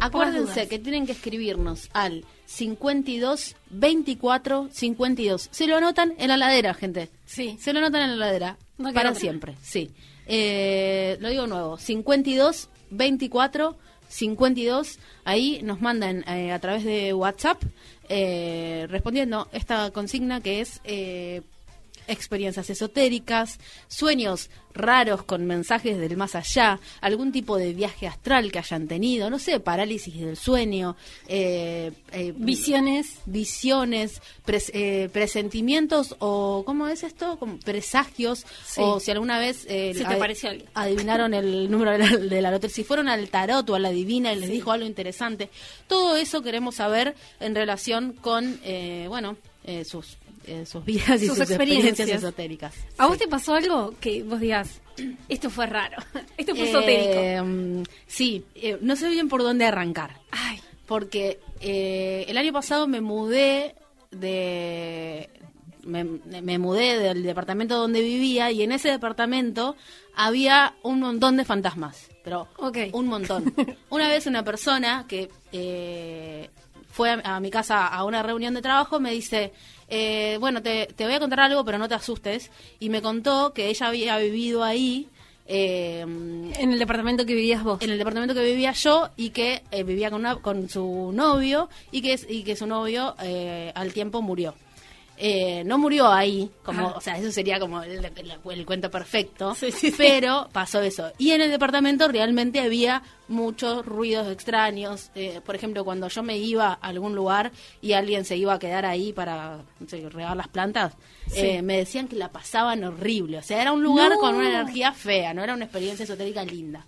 [0.00, 5.48] Acuérdense que tienen que escribirnos al 52 24 52.
[5.50, 7.10] Se lo anotan en la ladera, gente.
[7.26, 7.58] Sí.
[7.60, 8.56] Se lo anotan en la ladera.
[8.78, 9.90] No para siempre, sí.
[10.32, 11.76] Eh, lo digo nuevo.
[11.76, 13.76] 52 24
[14.08, 14.98] 52.
[15.24, 17.60] Ahí nos mandan eh, a través de WhatsApp
[18.08, 21.42] eh, respondiendo esta consigna que es eh,
[22.10, 28.60] experiencias esotéricas, sueños raros con mensajes del más allá, algún tipo de viaje astral que
[28.60, 30.96] hayan tenido, no sé, parálisis del sueño,
[31.26, 33.16] eh, eh, Visiones.
[33.26, 37.36] visiones, pres- eh, presentimientos o ¿cómo es esto?
[37.38, 38.80] Como presagios Sí.
[38.82, 40.64] o si alguna vez eh, Se te alguien.
[40.74, 43.90] adivinaron el número de la, de la lotería, si fueron al tarot o a la
[43.90, 45.50] divina y les dijo algo interesante,
[45.88, 50.16] todo eso queremos saber en relación con eh, bueno eh, sus
[50.66, 51.90] sus vidas y Sus sus, experiencias.
[51.92, 52.74] experiencias esotéricas.
[52.98, 54.80] ¿A vos te pasó algo que vos digas,
[55.28, 55.96] esto fue raro,
[56.36, 57.44] esto fue Eh, esotérico?
[57.44, 60.18] mm, sí, eh, no sé bien por dónde arrancar.
[60.30, 63.74] Ay, porque eh, el año pasado me mudé
[64.10, 65.30] de
[65.84, 69.76] me, me mudé del departamento donde vivía y en ese departamento
[70.14, 72.78] había un montón de fantasmas, pero Ok.
[72.92, 73.54] un montón.
[73.90, 76.50] una vez una persona que eh,
[76.90, 79.52] fue a, a mi casa a una reunión de trabajo me dice,
[79.90, 83.52] eh, bueno, te, te voy a contar algo, pero no te asustes, y me contó
[83.52, 85.08] que ella había vivido ahí.
[85.52, 87.82] eh, en el departamento que vivías vos.
[87.82, 91.68] en el departamento que vivía yo y que eh, vivía con, una- con su novio
[91.90, 94.54] y que, y que su novio eh, al tiempo murió.
[95.22, 96.94] Eh, no murió ahí, como, Ah.
[96.96, 99.94] o sea, eso sería como el, el- el cuento perfecto, Sí, sí, sí.
[99.98, 101.12] pero pasó eso.
[101.18, 105.10] Y en el departamento realmente había muchos ruidos extraños.
[105.14, 107.52] eh, por ejemplo, cuando yo me iba a algún lugar
[107.82, 110.94] y alguien se iba a quedar ahí para no sé, regar las plantas,
[111.34, 113.36] eh, me decían que la pasaban horrible.
[113.38, 114.20] O sea, era un lugar No.
[114.20, 116.86] con una energía fea, no era una experiencia esotérica linda.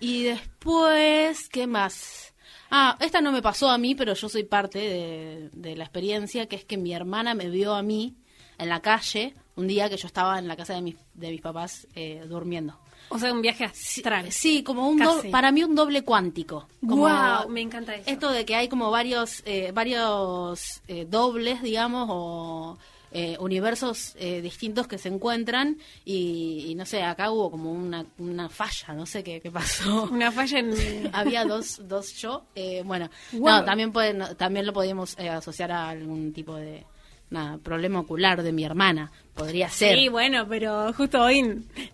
[0.00, 2.33] Y después, ¿qué más?
[2.70, 6.46] Ah, esta no me pasó a mí, pero yo soy parte de, de la experiencia,
[6.46, 8.14] que es que mi hermana me vio a mí
[8.58, 11.40] en la calle un día que yo estaba en la casa de mis, de mis
[11.40, 12.76] papás eh, durmiendo.
[13.10, 14.32] O sea, un viaje astral.
[14.32, 15.26] Sí, como un Casi.
[15.28, 16.66] do- para mí un doble cuántico.
[16.80, 18.10] Como Guau, me encanta eso.
[18.10, 22.78] Esto de que hay como varios eh, varios eh, dobles, digamos, o
[23.14, 28.04] eh, universos eh, distintos que se encuentran y, y no sé, acá hubo como una,
[28.18, 30.02] una falla, no sé qué, qué pasó.
[30.12, 30.74] Una falla en...
[31.14, 32.44] Había dos, dos yo.
[32.54, 36.84] eh, bueno, no, también, pueden, también lo podíamos eh, asociar a algún tipo de
[37.30, 39.10] nada, problema ocular de mi hermana.
[39.34, 39.96] Podría ser.
[39.96, 41.42] Sí, bueno, pero justo hoy...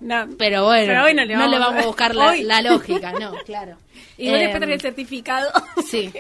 [0.01, 0.27] No.
[0.39, 3.77] Pero bueno, Pero hoy no le vamos a- a buscar la, la lógica, no, claro.
[4.19, 5.51] Y después Em, el certificado.
[5.87, 6.13] Sí.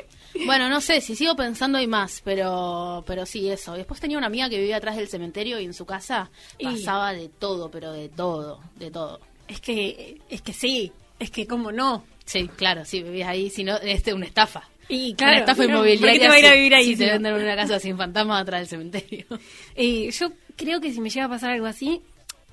[0.47, 3.75] Bueno, no sé, si sigo pensando hay más, pero pero sí, eso.
[3.75, 7.13] Después tenía una amiga que vivía atrás del cementerio y en su casa Y- pasaba
[7.13, 9.21] de todo, pero de todo, de todo.
[9.49, 12.05] Es que, es que sí, es que cómo no.
[12.25, 14.63] Sí, claro, sí, vivías ahí, si no, este una estafa.
[14.89, 16.21] Y claro, una estafa ¿por qué inmobiliaria.
[16.21, 17.13] te va a ir a vivir ahí, Si si te no?
[17.15, 19.27] venden una casa sin fantasma atrás del cementerio.
[19.77, 22.01] Eh, yo creo que si me llega a pasar algo así,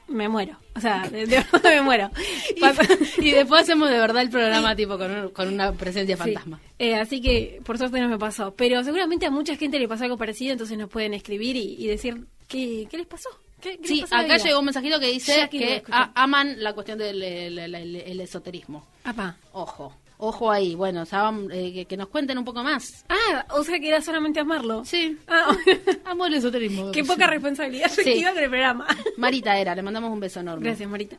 [0.08, 0.58] me muero.
[0.76, 2.12] O sea, de, de verdad me muero.
[3.18, 6.22] Y después hacemos de verdad el programa tipo con, un- con una presencia Sí.
[6.24, 6.60] fantasma.
[6.80, 8.54] Eh, así que por suerte no me pasó.
[8.56, 11.88] Pero seguramente a mucha gente le pasó algo parecido, entonces nos pueden escribir y, y
[11.88, 13.30] decir qué, qué les pasó.
[13.60, 16.74] ¿Qué, qué Sí, les pasó acá llegó un mensajito que dice que a- aman la
[16.74, 18.86] cuestión del el- el- el- el esoterismo.
[19.04, 19.36] Apá.
[19.54, 20.76] Ojo, ojo ahí.
[20.76, 23.06] Bueno, o sea, eh, que, que nos cuenten un poco más.
[23.10, 24.84] Ah, o sea que era solamente amarlo.
[24.86, 25.18] Sí.
[25.28, 25.56] Ah,
[26.06, 26.92] Amo el esoterismo.
[26.92, 28.88] qué poca responsabilidad efectiva con el programa.
[29.18, 30.66] Marita era, le mandamos un beso enorme.
[30.66, 31.18] Gracias, Marita.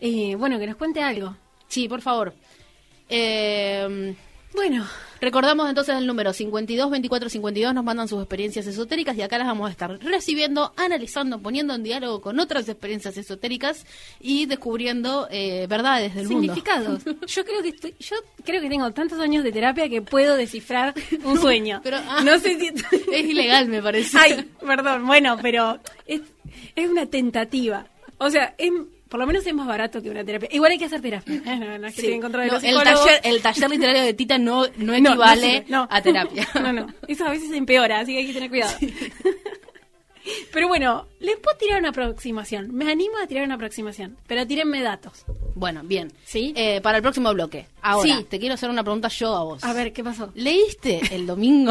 [0.00, 1.36] Eh, bueno, que nos cuente algo.
[1.68, 2.34] Sí, por favor.
[3.08, 4.14] Eh,
[4.54, 4.86] Bueno,
[5.20, 9.48] recordamos entonces el número 52 24 52 nos mandan sus experiencias esotéricas y acá las
[9.48, 13.84] vamos a estar recibiendo, analizando, poniendo en diálogo con otras experiencias esotéricas
[14.20, 16.42] y descubriendo eh, verdades del mundo.
[16.42, 17.02] significados.
[17.26, 20.94] Yo creo que estoy, yo creo que tengo tantos años de terapia que puedo descifrar
[21.24, 21.80] un sueño.
[21.82, 22.68] Pero, ah, no sé si
[23.12, 24.16] Es ilegal, me parece.
[24.18, 26.20] Ay, perdón, bueno, pero es,
[26.76, 27.86] es una tentativa.
[28.18, 28.70] O sea, es,
[29.14, 30.48] por lo menos es más barato que una terapia.
[30.50, 31.36] Igual hay que hacer terapia.
[31.46, 31.56] ¿eh?
[31.56, 32.06] No, no es que Sí.
[32.08, 34.92] estoy en contra de No, los el, taller, el taller literario de Tita no, no
[34.96, 36.48] equivale a terapia.
[36.60, 36.86] No, no.
[37.06, 38.76] Eso a veces se empeora, así que hay que tener cuidado.
[40.52, 42.74] Pero bueno, les puedo tirar una aproximación.
[42.74, 45.24] Me animo a tirar una aproximación, pero tírenme datos.
[45.54, 46.12] Bueno, bien.
[46.24, 46.52] ¿Sí?
[46.56, 47.68] Eh, para el próximo bloque.
[47.82, 48.26] Ahora, Sí.
[48.28, 49.62] te quiero hacer una pregunta yo a vos.
[49.62, 50.32] A ver, ¿qué pasó?
[50.34, 51.70] ¿Leíste el domingo?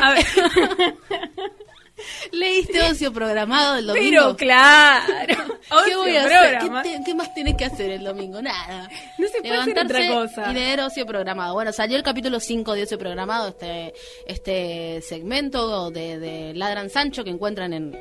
[0.00, 0.26] A ver.
[2.32, 4.08] ¿Leíste ocio programado el domingo?
[4.10, 5.43] Pero claro.
[5.86, 6.30] ¿Qué voy a hacer?
[6.58, 6.82] ¿Qué, programa.
[6.82, 8.40] te- qué más tienes que hacer el domingo?
[8.42, 8.88] Nada.
[9.18, 10.50] No se puede hacer otra cosa.
[10.50, 11.54] Y leer ocio programado.
[11.54, 13.94] Bueno, salió el capítulo 5 de ocio programado, este
[14.26, 17.92] este segmento de, de Ladran Sancho que encuentran en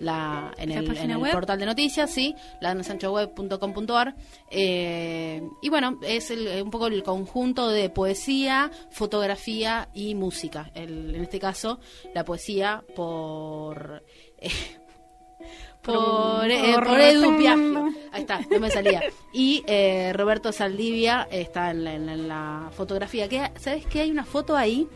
[0.00, 4.14] la en ¿La el, en portal de noticias, sí, ladransanchoweb.com.ar.
[4.50, 10.70] Eh, y bueno, es el- un poco el conjunto de poesía, fotografía y música.
[10.74, 11.78] El- en este caso,
[12.14, 14.02] la poesía por...
[14.38, 14.50] eh,
[15.82, 17.88] por, eh, por Edu Piaggio.
[18.12, 19.02] Ahí está, no me salía.
[19.32, 23.28] Y eh, Roberto Saldivia está en la, en fotografía.
[23.28, 24.86] Que, ¿Sabes que hay una foto ahí?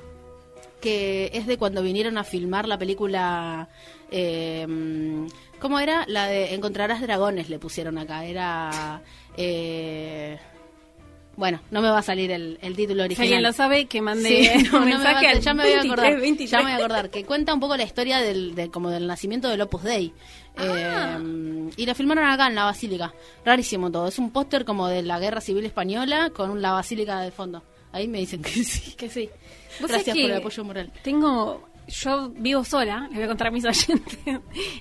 [0.81, 3.69] que es de cuando vinieron a filmar la película.
[4.11, 4.67] Eh,
[5.59, 6.05] ¿Cómo era?
[6.07, 8.25] La de Encontrarás Dragones le pusieron acá.
[8.25, 9.03] Era.
[9.37, 10.39] eh,
[11.37, 13.27] bueno, no me va a salir el, el título Si original.
[13.27, 15.63] alguien lo sabe, que mande Sí, no, no un me mensaje va al ya me
[15.65, 15.97] voy a acordar.
[16.19, 16.51] 23, 23.
[16.51, 17.11] Ya me voy a acordar.
[17.11, 20.15] Que cuenta un poco la historia del, de, como del nacimiento del Opus Dei.
[20.57, 21.19] Ah.
[21.21, 23.13] Eh, y la filmaron acá en la Basílica.
[23.45, 24.09] Rarísimo todo.
[24.09, 27.63] Es un póster como de la Guerra Civil Española con la Basílica de fondo.
[27.93, 28.93] Ahí me dicen que sí.
[28.93, 29.29] Que sí.
[29.81, 30.93] ¿Vos Gracias por el apoyo moral.
[31.03, 34.19] Tengo, yo vivo sola, les voy a contar a mis oyentes,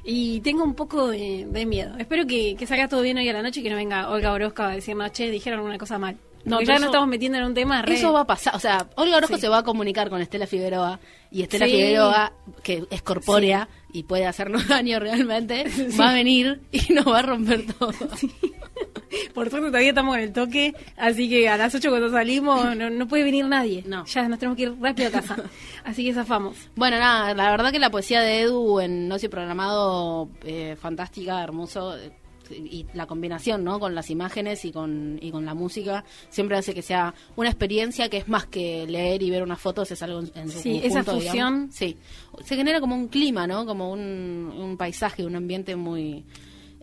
[0.03, 1.95] y tengo un poco de, de miedo.
[1.97, 4.31] Espero que, que salga todo bien hoy a la noche y que no venga Olga
[4.31, 6.17] Orozca a decirnos, che, dijeron una cosa mal.
[6.45, 7.95] No, ya eso- nos estamos metiendo en un tema re...
[7.95, 9.41] Eso va a pasar, o sea, Olga Orozco Sí.
[9.41, 10.99] se va a comunicar con Estela Figueroa
[11.31, 11.71] y Estela Sí.
[11.71, 15.65] Figueroa, que es corpórea y puede hacernos daño realmente,
[15.99, 17.91] va a venir y nos va a romper todo.
[19.33, 22.89] Por suerte todavía estamos en el toque, así que a las 8 cuando salimos no,
[22.89, 23.83] no puede venir nadie.
[23.87, 24.05] No.
[24.05, 25.35] Ya nos tenemos que ir rápido a casa.
[25.85, 26.57] así que zafamos.
[26.75, 31.97] Bueno, nada, la verdad que la poesía de Edu en Ocio Programado, eh, fantástica, hermoso.
[31.97, 32.11] eh,
[32.51, 33.79] Y la combinación, ¿no?
[33.79, 38.09] Con las imágenes y con, y con la música, siempre hace que sea una experiencia
[38.09, 40.77] que es más que leer y ver unas fotos, es algo en, en su Sí,
[40.83, 41.33] esa conjunto, fusión.
[41.69, 41.75] digamos.
[41.75, 41.97] Sí,
[42.43, 43.65] se genera como un clima, ¿no?
[43.65, 46.23] Como un, un paisaje, un ambiente muy,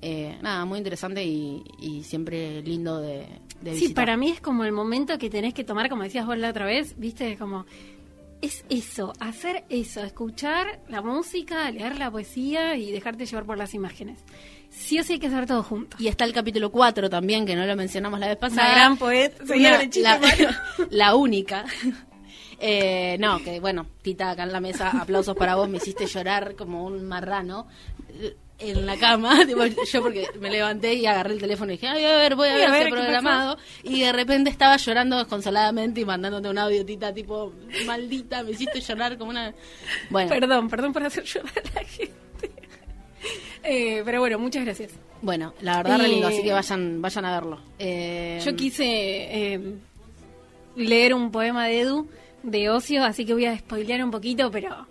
[0.00, 3.26] eh, nada, muy interesante y, y siempre lindo de,
[3.60, 6.36] de Sí, para mí es como el momento que tenés que tomar, como decías vos
[6.38, 7.64] la otra vez, viste, como
[8.40, 13.72] es eso, hacer eso, escuchar la música, leer la poesía y dejarte llevar por las
[13.72, 14.18] imágenes.
[14.72, 15.96] Sí o sí hay que hacer todo junto.
[16.00, 18.68] Y está el capítulo 4 también, que no lo mencionamos la vez pasada.
[18.68, 20.20] Una gran poeta, Una- la,
[20.90, 21.64] la única.
[22.64, 26.54] Eh, no, que bueno, Tita, acá en la mesa, aplausos para vos, me hiciste llorar
[26.54, 27.66] como un marrano
[28.08, 31.88] eh, en la cama, tipo, yo porque me levanté y agarré el teléfono y dije,
[31.88, 36.02] ay, a ver, voy a ver a ver programado, y de repente estaba llorando desconsoladamente
[36.02, 37.52] y mandándote un audio, Tita, tipo,
[37.84, 39.52] maldita, me hiciste llorar como una...
[40.10, 42.14] Bueno, Perdón, perdón por hacer llorar a la gente.
[43.64, 44.90] Eh, pero bueno, muchas gracias.
[45.20, 47.60] bueno, la verdad, re lindo, Eh, así que vayan, vayan a verlo.
[47.78, 49.60] Eh, Yo quise eh,
[50.74, 52.08] leer un poema de Edu
[52.42, 54.88] de ocio, así que voy a spoilear un poquito, pero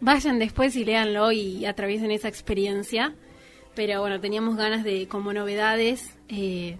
[0.00, 3.14] vayan después y léanlo y atraviesen esa experiencia.
[3.74, 6.78] Pero bueno, teníamos ganas de, como novedades, eh,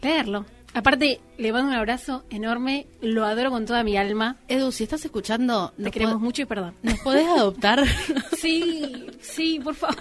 [0.00, 0.46] leerlo.
[0.74, 4.36] Aparte, le mando un abrazo enorme, lo adoro con toda mi alma.
[4.48, 6.74] Edu, si estás escuchando, Te nos queremos mucho y perdón.
[6.82, 7.84] ¿Nos podés adoptar?
[8.36, 9.96] Sí, sí, por favor.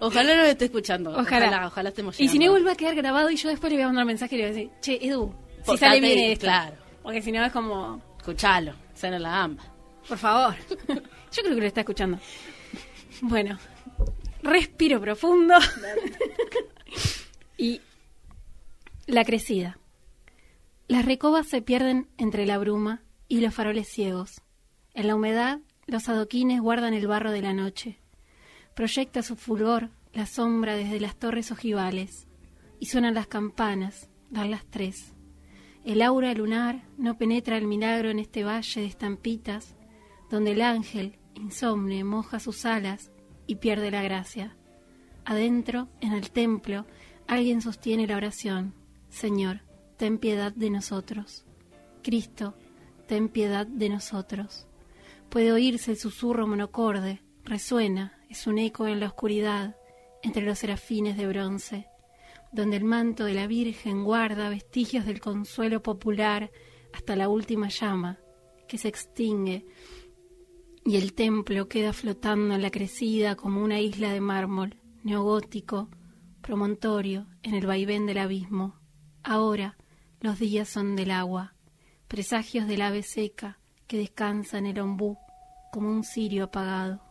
[0.00, 1.10] Ojalá no lo esté escuchando.
[1.10, 1.48] Ojalá.
[1.48, 2.52] Ojalá, ojalá, estemos Y si no, llegando.
[2.52, 4.44] vuelve a quedar grabado y yo después le voy a mandar un mensaje y le
[4.44, 6.44] voy a decir, che, Edu, si Portate, sale bien esto.
[6.46, 6.76] claro.
[7.02, 9.64] Porque si no es como, Escuchalo, cena la gamba.
[10.08, 10.54] Por favor.
[10.88, 12.18] Yo creo que lo está escuchando.
[13.22, 13.58] Bueno,
[14.42, 15.54] respiro profundo.
[17.58, 17.80] y
[19.08, 19.78] la crecida.
[20.86, 24.42] Las recobas se pierden entre la bruma y los faroles ciegos.
[24.92, 27.98] En la humedad, los adoquines guardan el barro de la noche.
[28.74, 32.26] Proyecta su fulgor la sombra desde las torres ojivales.
[32.80, 35.14] Y suenan las campanas, dan las tres.
[35.84, 39.74] El aura lunar no penetra el milagro en este valle de estampitas,
[40.28, 43.10] donde el ángel, insomne, moja sus alas
[43.46, 44.54] y pierde la gracia.
[45.24, 46.84] Adentro, en el templo,
[47.26, 48.77] alguien sostiene la oración.
[49.18, 49.62] Señor,
[49.96, 51.44] ten piedad de nosotros.
[52.04, 52.54] Cristo,
[53.08, 54.68] ten piedad de nosotros.
[55.28, 59.74] Puede oírse el susurro monocorde, resuena, es un eco en la oscuridad,
[60.22, 61.88] entre los serafines de bronce,
[62.52, 66.52] donde el manto de la Virgen guarda vestigios del consuelo popular
[66.92, 68.20] hasta la última llama,
[68.68, 69.66] que se extingue,
[70.84, 75.88] y el templo queda flotando en la crecida como una isla de mármol, neogótico,
[76.40, 78.77] promontorio, en el vaivén del abismo.
[79.30, 79.76] Ahora
[80.22, 81.52] los días son del agua,
[82.08, 85.18] presagios del ave seca que descansa en el ombú
[85.70, 87.02] como un cirio apagado.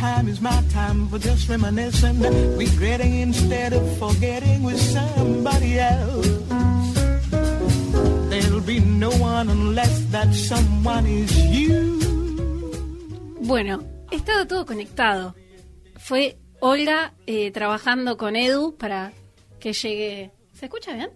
[0.00, 2.20] Nighttime is my time for just reminiscing.
[2.56, 6.26] Regretting instead of forgetting with somebody else.
[8.30, 12.00] There'll be no one unless that someone is you.
[13.42, 15.34] Bueno, estaba todo conectado.
[15.98, 19.12] Fue Olga eh, trabajando con Edu para
[19.58, 20.30] que llegue.
[20.54, 21.10] ¿Se escucha bien?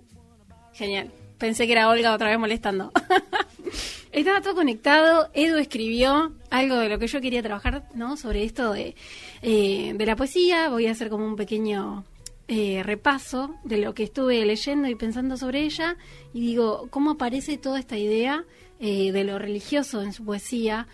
[0.75, 1.11] Genial.
[1.38, 2.92] Pensé que era Olga otra vez molestando.
[4.12, 5.31] Estaba todo conectado.
[5.33, 8.17] Edu escribió algo de lo que yo quería trabajar, ¿no?
[8.17, 8.95] Sobre esto de,
[9.43, 10.69] eh, de la poesía.
[10.69, 12.05] Voy a hacer como un pequeño
[12.47, 15.97] eh, repaso de lo que estuve leyendo y pensando sobre ella.
[16.33, 18.45] Y digo, ¿cómo aparece toda esta idea
[18.79, 20.87] eh, de lo religioso en su poesía?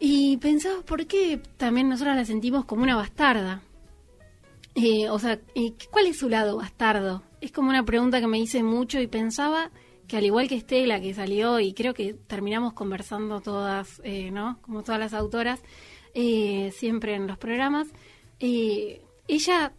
[0.00, 3.62] Y pensaba, ¿por qué también nosotros la sentimos como una bastarda?
[4.74, 5.38] Eh, o sea,
[5.90, 7.22] ¿cuál es su lado bastardo?
[7.40, 9.70] Es como una pregunta que me hice mucho y pensaba
[10.06, 14.58] que al igual que Estela, que salió y creo que terminamos conversando todas, eh, ¿no?
[14.62, 15.62] Como todas las autoras,
[16.14, 17.88] eh, siempre en los programas,
[18.38, 19.72] ella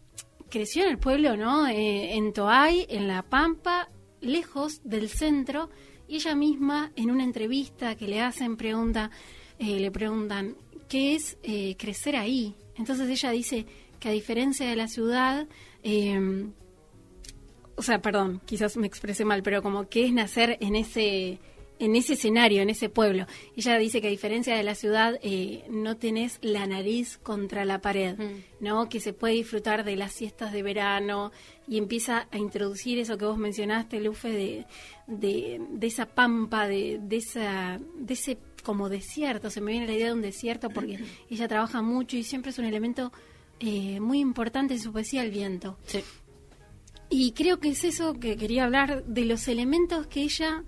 [0.50, 1.68] creció en el pueblo, ¿no?
[1.68, 3.90] Eh, en Toay, en La Pampa,
[4.22, 5.70] lejos del centro,
[6.08, 9.12] y ella misma en una entrevista que le hacen pregunta,
[9.60, 10.56] le preguntan,
[10.90, 11.38] ¿qué es
[11.78, 12.56] crecer ahí?
[12.76, 13.66] Entonces ella dice
[14.00, 15.48] que a diferencia de la ciudad,
[17.76, 21.40] o sea, perdón, quizás me expresé mal, pero como que es nacer en ese
[21.80, 23.26] en ese escenario, en ese pueblo.
[23.56, 27.82] Ella dice que a diferencia de la ciudad, eh, no tenés la nariz contra la
[27.82, 28.16] pared,
[28.60, 28.88] ¿no?
[28.88, 31.32] Que se puede disfrutar de las siestas de verano
[31.68, 34.66] y empieza a introducir eso que vos mencionaste, Lufe, de,
[35.08, 39.50] de, de esa pampa, de, de, esa, de ese como desierto.
[39.50, 42.58] Se me viene la idea de un desierto porque ella trabaja mucho y siempre es
[42.58, 43.12] un elemento
[43.60, 45.78] eh, muy importante en su poesía, el viento.
[45.86, 46.04] Sí.
[47.10, 50.64] Y creo que es eso que quería hablar de los elementos que ella,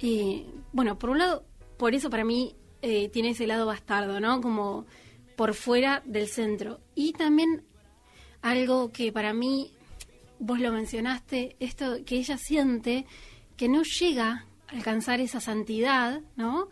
[0.00, 1.44] eh, bueno, por un lado,
[1.76, 4.40] por eso para mí eh, tiene ese lado bastardo, ¿no?
[4.40, 4.86] Como
[5.36, 6.80] por fuera del centro.
[6.94, 7.64] Y también
[8.42, 9.70] algo que para mí,
[10.38, 13.06] vos lo mencionaste, esto que ella siente
[13.56, 16.68] que no llega a alcanzar esa santidad, ¿no?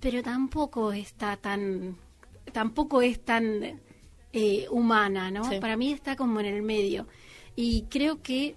[0.00, 1.96] Pero tampoco está tan,
[2.52, 3.80] tampoco es tan
[4.32, 5.44] eh, humana, ¿no?
[5.44, 5.58] Sí.
[5.60, 7.06] Para mí está como en el medio.
[7.56, 8.54] Y creo que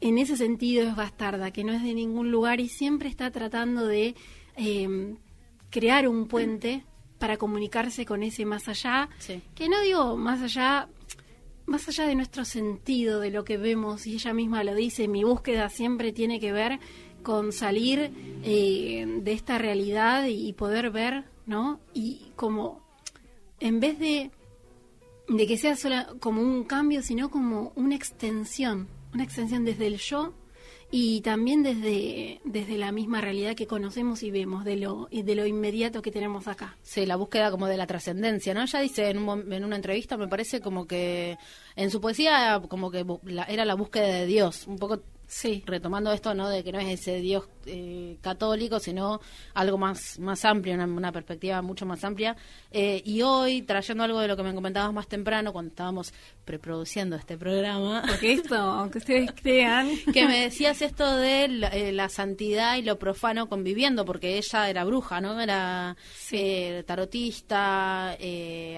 [0.00, 3.86] en ese sentido es bastarda, que no es de ningún lugar y siempre está tratando
[3.86, 4.14] de
[4.56, 5.14] eh,
[5.70, 6.84] crear un puente
[7.18, 9.42] para comunicarse con ese más allá, Sí.
[9.54, 10.88] que no digo más allá,
[11.66, 15.22] más allá de nuestro sentido, de lo que vemos, y ella misma lo dice, mi
[15.24, 16.78] búsqueda siempre tiene que ver
[17.22, 18.10] con salir
[18.42, 21.78] eh, de esta realidad y poder ver, ¿no?
[21.92, 22.80] Y como,
[23.60, 24.30] en vez de
[25.36, 29.96] de que sea sola como un cambio, sino como una extensión, una extensión desde el
[29.98, 30.34] yo
[30.92, 35.46] y también desde, desde la misma realidad que conocemos y vemos, de lo, de lo
[35.46, 36.76] inmediato que tenemos acá.
[36.82, 38.62] Sí, la búsqueda como de la trascendencia, ¿no?
[38.62, 41.38] Ella dice en, un en una entrevista, me parece como que
[41.76, 45.00] en su poesía como que la- era la búsqueda de Dios, un poco
[45.32, 46.48] Sí, retomando esto, ¿no?
[46.48, 49.20] De que no es ese Dios eh, católico, sino
[49.54, 52.36] algo más, más amplio, una, una perspectiva mucho más amplia.
[52.70, 56.12] Eh, y hoy, trayendo algo de lo que me comentabas más temprano, cuando estábamos
[56.44, 61.92] preproduciendo este programa, Porque esto, aunque ustedes crean, que me decías esto de la, eh,
[61.92, 65.40] la santidad y lo profano conviviendo, porque ella era bruja, ¿no?
[65.40, 65.96] Era
[66.32, 68.16] eh, tarotista,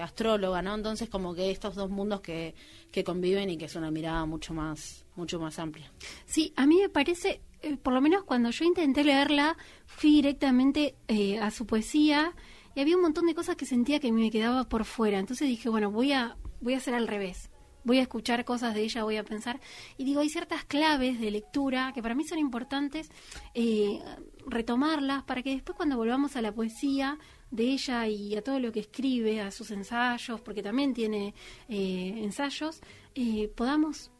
[0.01, 0.75] astróloga, ¿no?
[0.75, 2.55] Entonces como que estos dos mundos que,
[2.93, 5.91] que conviven y que es una mirada mucho más, mucho más amplia.
[6.25, 10.95] Sí, a mí me parece, eh, por lo menos cuando yo intenté leerla, fui directamente
[11.07, 12.35] eh, a su poesía
[12.75, 15.19] y había un montón de cosas que sentía que me quedaba por fuera.
[15.19, 17.49] Entonces dije, bueno, voy a, voy a hacer al revés.
[17.85, 19.59] Voy a escuchar cosas de ella, voy a pensar.
[19.97, 23.09] Y digo, hay ciertas claves de lectura que para mí son importantes
[23.53, 24.01] eh,
[24.47, 27.17] retomarlas para que después cuando volvamos a la poesía
[27.51, 31.35] de ella y a todo lo que escribe, a sus ensayos, porque también tiene
[31.67, 32.81] eh, ensayos,
[33.15, 34.11] eh, podamos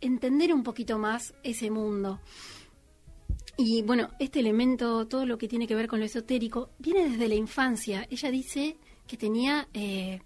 [0.00, 2.20] entender un poquito más ese mundo.
[3.58, 7.28] Y bueno, este elemento, todo lo que tiene que ver con lo esotérico, viene desde
[7.28, 8.06] la infancia.
[8.10, 8.76] Ella dice
[9.06, 10.20] que tenía, eh,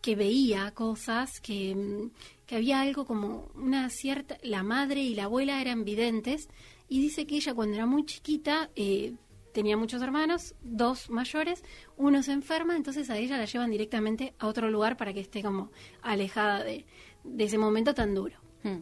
[0.00, 2.10] que veía cosas, que, mm,
[2.46, 6.48] que había algo como una cierta, la madre y la abuela eran videntes,
[6.88, 9.14] y dice que ella cuando era muy chiquita eh,
[9.52, 11.62] tenía muchos hermanos, dos mayores,
[11.96, 15.42] uno se enferma, entonces a ella la llevan directamente a otro lugar para que esté
[15.42, 15.70] como
[16.02, 16.86] alejada de,
[17.24, 18.36] de ese momento tan duro.
[18.62, 18.80] Hmm.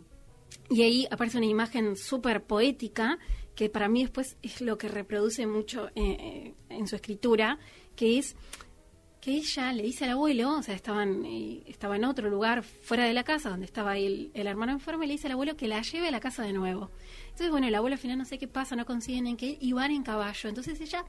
[0.70, 3.18] Y ahí aparece una imagen súper poética
[3.56, 7.58] que para mí después es lo que reproduce mucho eh, eh, en su escritura,
[7.96, 8.36] que es
[9.26, 13.06] que ella le dice al abuelo, o sea, estaban, eh, estaba en otro lugar fuera
[13.06, 15.66] de la casa donde estaba el, el hermano enfermo, y le dice al abuelo que
[15.66, 16.92] la lleve a la casa de nuevo.
[17.24, 19.72] Entonces, bueno, el abuelo al final no sé qué pasa, no consiguen en qué, y
[19.72, 20.48] van en caballo.
[20.48, 21.04] Entonces ella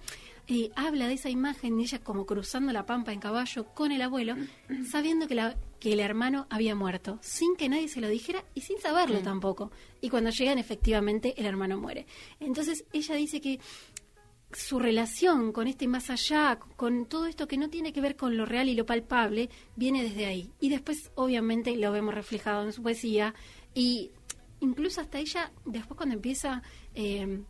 [0.48, 4.34] eh, habla de esa imagen, ella como cruzando la pampa en caballo con el abuelo,
[4.92, 8.62] sabiendo que, la, que el hermano había muerto, sin que nadie se lo dijera y
[8.62, 9.72] sin saberlo tampoco.
[10.02, 12.08] Y cuando llegan, efectivamente, el hermano muere.
[12.40, 13.60] Entonces ella dice que
[14.52, 18.38] su relación con este más allá, con todo esto que no tiene que ver con
[18.38, 20.52] lo real y lo palpable, viene desde ahí.
[20.60, 23.34] Y después, obviamente, lo vemos reflejado en su poesía.
[23.74, 24.12] Y
[24.62, 26.64] incluso hasta ella, después cuando empieza,
[26.96, 27.42] eh,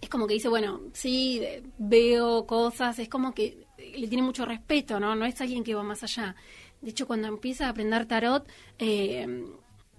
[0.00, 4.44] es como que dice, bueno, sí, de- veo cosas, es como que le tiene mucho
[4.44, 5.14] respeto, ¿no?
[5.14, 6.34] No es alguien que va más allá.
[6.80, 8.48] De hecho, cuando empieza a aprender tarot,
[8.78, 9.26] eh,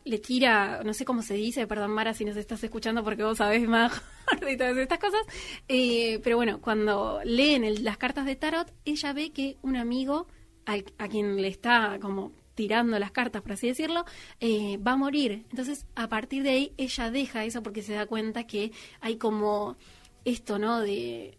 [0.09, 3.37] le tira, no sé cómo se dice, perdón Mara si nos estás escuchando porque vos
[3.37, 4.01] sabés más
[4.41, 5.21] de todas estas cosas,
[5.67, 10.27] eh, pero bueno, cuando leen las cartas de tarot, ella ve que un amigo
[10.65, 14.03] al- a, quien le está como tirando las cartas, por así decirlo,
[14.41, 15.45] eh, va a morir.
[15.49, 19.77] Entonces, a partir de ahí, ella deja eso porque se da cuenta que hay como
[20.25, 20.81] esto, ¿no?
[20.81, 21.37] De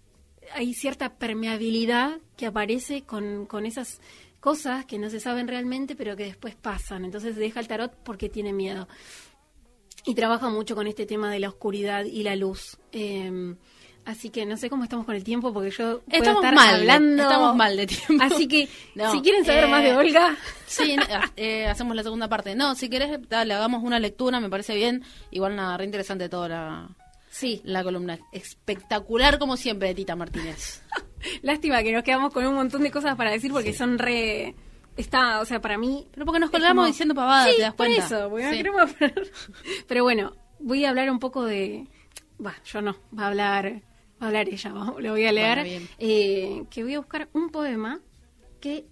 [0.54, 4.00] hay cierta permeabilidad que aparece con, con esas
[4.40, 7.04] cosas que no se saben realmente, pero que después pasan.
[7.04, 8.88] Entonces deja el tarot porque tiene miedo.
[10.06, 12.78] Y trabaja mucho con este tema de la oscuridad y la luz.
[12.90, 13.54] Eh,
[14.06, 16.74] así que no sé cómo estamos con el tiempo, porque yo puedo Estamos estar mal,
[16.76, 17.22] hablando.
[17.22, 18.24] estamos mal de tiempo.
[18.24, 20.36] Así que No, si quieren saber eh, más de Olga,
[20.66, 21.04] Sí, no,
[21.36, 22.54] eh, hacemos la segunda parte.
[22.54, 25.04] No, si querés, dale, hagamos una lectura, me parece bien.
[25.30, 26.88] Igual nada, re interesante toda la,
[27.28, 27.60] sí.
[27.64, 28.18] la columna.
[28.32, 30.82] Espectacular como siempre de Tita Martínez.
[31.42, 34.54] Lástima que nos quedamos con un montón de cosas para decir porque son re.
[34.96, 36.06] Está, o sea, para mí.
[36.12, 38.04] Pero porque nos colgamos como- diciendo pavadas, Sí, ¿te das por cuenta?
[38.06, 38.56] eso, porque no Sí.
[38.56, 39.22] queremos parar.
[39.88, 41.86] Pero bueno, voy a hablar un poco de.
[42.44, 43.82] Va, yo no, va a hablar,
[44.20, 45.58] va a hablar ella, lo voy a leer.
[45.66, 48.00] Bueno, eh, que voy a buscar un poema
[48.60, 48.86] que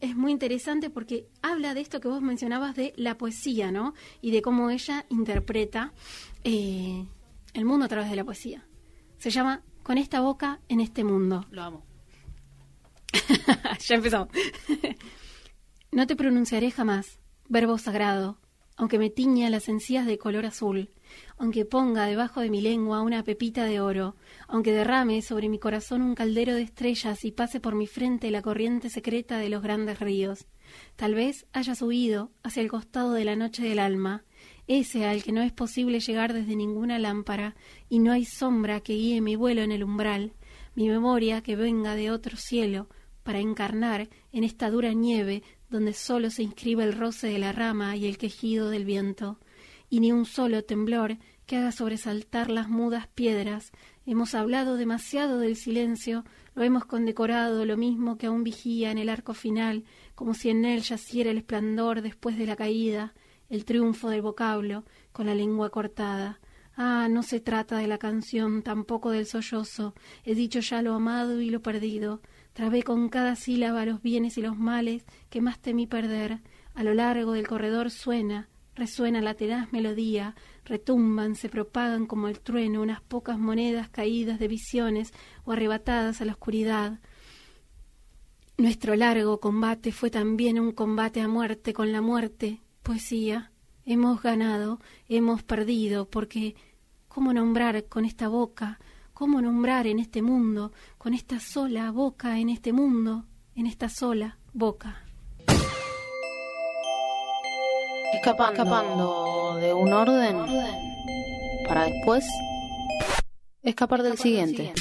[0.00, 3.94] es muy interesante porque habla de esto que vos mencionabas de la poesía, ¿no?
[4.20, 5.92] Y de cómo ella interpreta
[6.44, 7.04] eh,
[7.54, 8.64] el mundo a través de la poesía.
[9.18, 11.44] Se llama Con esta boca en este mundo.
[11.50, 11.84] Lo amo.
[13.80, 14.28] ya empezó.
[15.92, 17.18] no te pronunciaré jamás,
[17.48, 18.38] verbo sagrado,
[18.76, 20.90] aunque me tiña las encías de color azul,
[21.36, 24.16] aunque ponga debajo de mi lengua una pepita de oro,
[24.48, 28.42] aunque derrame sobre mi corazón un caldero de estrellas y pase por mi frente la
[28.42, 30.46] corriente secreta de los grandes ríos.
[30.96, 34.24] Tal vez hayas huido hacia el costado de la noche del alma,
[34.66, 37.54] ese al que no es posible llegar desde ninguna lámpara,
[37.88, 40.32] y no hay sombra que guíe mi vuelo en el umbral,
[40.74, 42.88] mi memoria que venga de otro cielo,
[43.22, 47.96] para encarnar en esta dura nieve donde solo se inscribe el roce de la rama
[47.96, 49.38] y el quejido del viento,
[49.88, 53.72] y ni un solo temblor que haga sobresaltar las mudas piedras.
[54.06, 58.98] Hemos hablado demasiado del silencio, lo hemos condecorado lo mismo que a un vigía en
[58.98, 59.84] el arco final,
[60.14, 63.14] como si en él yaciera el esplendor después de la caída,
[63.52, 64.82] el triunfo del vocablo,
[65.12, 66.40] con la lengua cortada.
[66.74, 69.94] Ah, no se trata de la canción, tampoco del sollozo.
[70.24, 72.22] He dicho ya lo amado y lo perdido.
[72.54, 76.40] Trabé con cada sílaba los bienes y los males que más temí perder.
[76.72, 80.34] A lo largo del corredor suena, resuena la tenaz melodía,
[80.64, 85.12] retumban, se propagan como el trueno unas pocas monedas caídas de visiones
[85.44, 87.00] o arrebatadas a la oscuridad.
[88.56, 92.61] Nuestro largo combate fue también un combate a muerte con la muerte.
[92.82, 93.52] Poesía,
[93.84, 96.56] hemos ganado, hemos perdido, porque
[97.08, 98.80] ¿cómo nombrar con esta boca?
[99.12, 103.24] ¿Cómo nombrar en este mundo, con esta sola boca en este mundo,
[103.54, 105.04] en esta sola boca?
[108.14, 110.38] Escapando, escapando de un orden
[111.68, 112.24] para después
[113.62, 114.72] escapar del siguiente.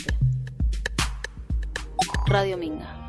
[2.25, 3.00] Radio Minga.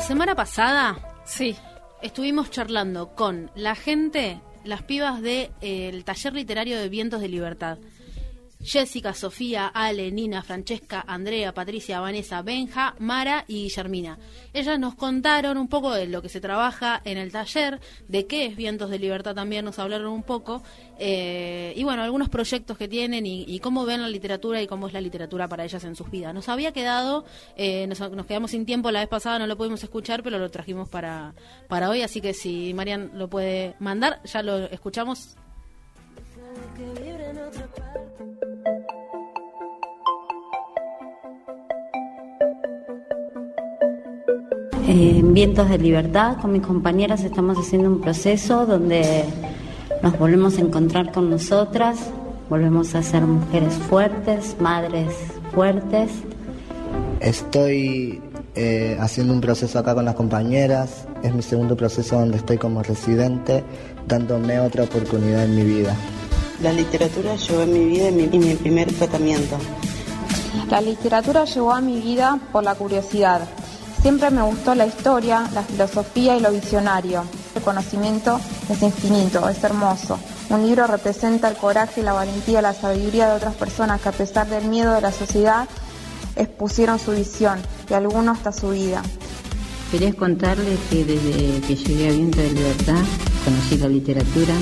[0.00, 0.96] La semana pasada
[1.26, 1.54] Sí,
[2.00, 7.76] estuvimos charlando con la gente, las pibas del taller literario de Vientos de Libertad.
[8.62, 14.18] Jessica, Sofía, Ale, Nina, Francesca, Andrea, Patricia, Vanessa, Benja, Mara y Guillermina.
[14.52, 18.46] Ellas nos contaron un poco de lo que se trabaja en el taller, de qué
[18.46, 20.62] es Vientos de Libertad también, nos hablaron un poco,
[20.98, 24.92] eh, y bueno, algunos proyectos que tienen y, cómo ven la literatura y cómo es
[24.92, 26.34] la literatura para ellas en sus vidas.
[26.34, 27.24] Nos había quedado,
[27.56, 30.50] eh, nos, nos quedamos sin tiempo la vez pasada, no lo pudimos escuchar, pero lo
[30.50, 31.34] trajimos para,
[31.68, 35.36] para hoy, así que si Marian lo puede mandar, ya lo escuchamos.
[44.90, 49.24] En Vientos de Libertad, con mis compañeras estamos haciendo un proceso donde
[50.02, 51.96] nos volvemos a encontrar con nosotras,
[52.48, 55.14] volvemos a ser mujeres fuertes, madres
[55.54, 56.10] fuertes.
[57.20, 58.20] Estoy
[58.56, 62.82] eh, haciendo un proceso acá con las compañeras, es mi segundo proceso donde estoy como
[62.82, 63.62] residente,
[64.08, 65.94] dándome otra oportunidad en mi vida.
[66.64, 69.56] La literatura llegó en mi vida y mi, y mi primer tratamiento.
[70.68, 73.42] La literatura llegó a mi vida por la curiosidad.
[74.02, 77.22] Siempre me gustó la historia, la filosofía y lo visionario.
[77.54, 78.40] El conocimiento
[78.70, 80.18] es infinito, es hermoso.
[80.48, 84.48] Un libro representa el coraje, la valentía, la sabiduría de otras personas que a pesar
[84.48, 85.68] del miedo de la sociedad
[86.34, 89.02] expusieron su visión y algunos hasta su vida.
[89.90, 93.02] Quería contarles que desde que llegué a Viento de Libertad
[93.44, 94.54] conocí la literatura,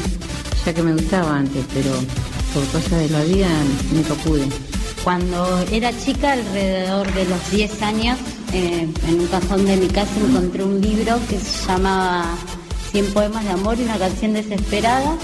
[0.66, 1.93] ya que me gustaba antes, pero
[2.53, 3.49] por cosas de la vida
[3.93, 4.49] nunca pude.
[5.09, 8.18] Cuando era chica, alrededor de los 10 años,
[8.52, 12.26] eh, en un cajón de mi casa encontré un libro que se llamaba
[12.92, 15.16] 100 poemas de amor y una canción desesperada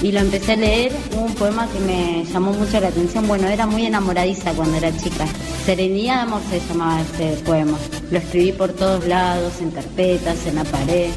[0.00, 0.92] y lo empecé a leer.
[1.12, 3.28] Hubo un poema que me llamó mucho la atención.
[3.28, 5.26] Bueno, era muy enamoradiza cuando era chica.
[5.66, 7.76] Serenidad de amor se llamaba ese poema.
[8.10, 11.10] Lo escribí por todos lados, en carpetas, en la pared.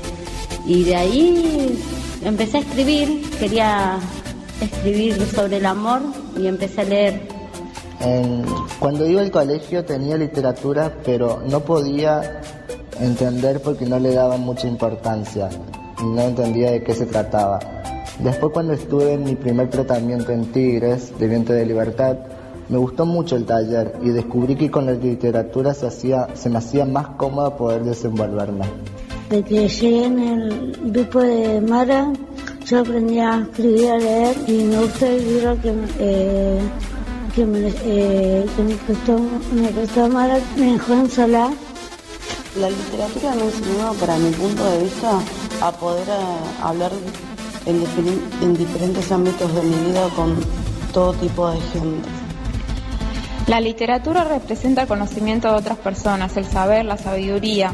[0.67, 1.79] Y de ahí
[2.25, 3.21] empecé a escribir.
[3.39, 3.99] Quería
[4.59, 6.01] escribir sobre el amor
[6.37, 7.40] y empecé a leer.
[8.79, 12.41] Cuando iba al colegio tenía literatura, pero no podía
[12.99, 15.49] entender porque no le daba mucha importancia.
[15.99, 17.59] y No entendía de qué se trataba.
[18.19, 22.17] Después cuando estuve en mi primer tratamiento en Tigres, de Viento de Libertad,
[22.69, 26.57] me gustó mucho el taller y descubrí que con la literatura se, hacía, se me
[26.57, 28.65] hacía más cómoda poder desenvolverme.
[29.29, 32.11] De que llegué en el grupo de Mara,
[32.65, 36.59] yo aprendí a escribir, a leer y me gustó el libro que, eh,
[37.35, 39.19] que, me, eh, que me costó,
[39.53, 40.09] me costó
[40.55, 41.51] dejó en solar.
[42.59, 45.19] La literatura me enseñó, para mi punto de vista,
[45.61, 46.91] a poder eh, hablar
[47.65, 50.35] en diferentes ámbitos de mi vida con
[50.91, 52.09] todo tipo de gente.
[53.47, 57.73] La literatura representa el conocimiento de otras personas, el saber, la sabiduría.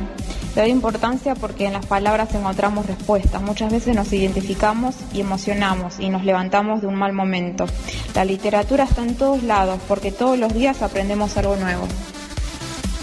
[0.58, 3.44] Le doy importancia porque en las palabras encontramos respuestas.
[3.44, 7.68] Muchas veces nos identificamos y emocionamos y nos levantamos de un mal momento.
[8.16, 11.88] La literatura está en todos lados porque todos los días aprendemos algo nuevo.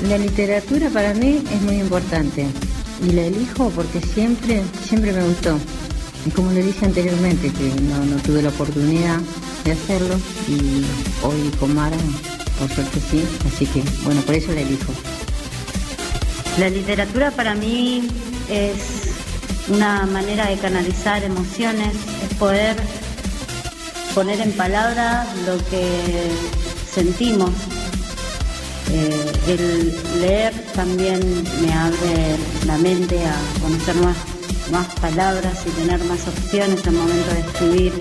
[0.09, 2.45] La literatura para mí es muy importante
[3.07, 5.57] y la elijo porque siempre, siempre me gustó.
[6.27, 9.21] Y como le dije anteriormente, que no, no tuve la oportunidad
[9.65, 10.17] de hacerlo
[10.49, 10.85] y
[11.25, 11.99] hoy con Mara,
[12.59, 14.93] por suerte sí, así que bueno, por eso la elijo.
[16.59, 18.09] La literatura para mí
[18.49, 19.15] es
[19.69, 22.77] una manera de canalizar emociones, es poder
[24.15, 26.31] poner en palabras lo que
[26.93, 27.51] sentimos.
[28.93, 31.21] Eh, el leer también
[31.61, 32.37] me abre
[32.67, 34.17] la mente a conocer más,
[34.71, 37.93] más palabras y tener más opciones al momento de escribir.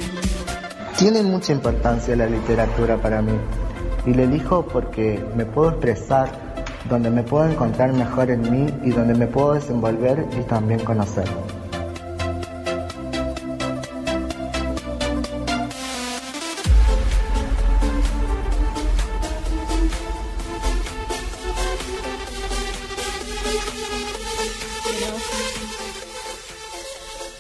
[0.95, 3.34] Tiene mucha importancia la literatura para mí
[4.06, 6.53] y la elijo porque me puedo expresar
[6.94, 11.28] donde me puedo encontrar mejor en mí y donde me puedo desenvolver y también conocer.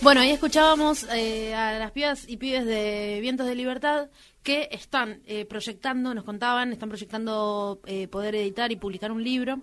[0.01, 4.09] Bueno, ahí escuchábamos eh, a las pibas y pibes de Vientos de Libertad
[4.43, 9.61] que están eh, proyectando, nos contaban, están proyectando eh, poder editar y publicar un libro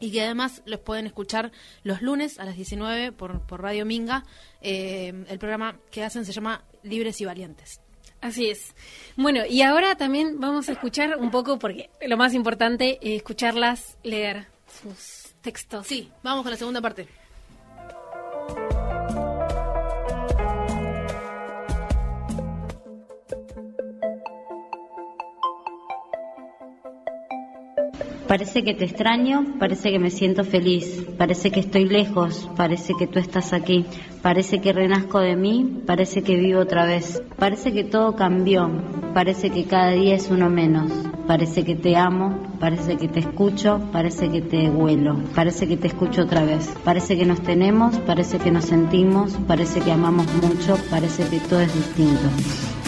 [0.00, 1.52] y que además los pueden escuchar
[1.82, 4.24] los lunes a las 19 por, por Radio Minga.
[4.60, 7.80] Eh, el programa que hacen se llama Libres y Valientes.
[8.20, 8.74] Así es.
[9.16, 13.98] Bueno, y ahora también vamos a escuchar un poco, porque lo más importante es escucharlas
[14.02, 14.46] leer
[14.82, 15.86] sus textos.
[15.86, 17.06] Sí, vamos con la segunda parte.
[28.28, 33.06] Parece que te extraño, parece que me siento feliz, parece que estoy lejos, parece que
[33.06, 33.84] tú estás aquí,
[34.24, 38.70] parece que renazco de mí, parece que vivo otra vez, parece que todo cambió,
[39.12, 40.90] parece que cada día es uno menos,
[41.26, 45.88] parece que te amo, parece que te escucho, parece que te huelo, parece que te
[45.88, 50.78] escucho otra vez, parece que nos tenemos, parece que nos sentimos, parece que amamos mucho,
[50.88, 52.22] parece que todo es distinto.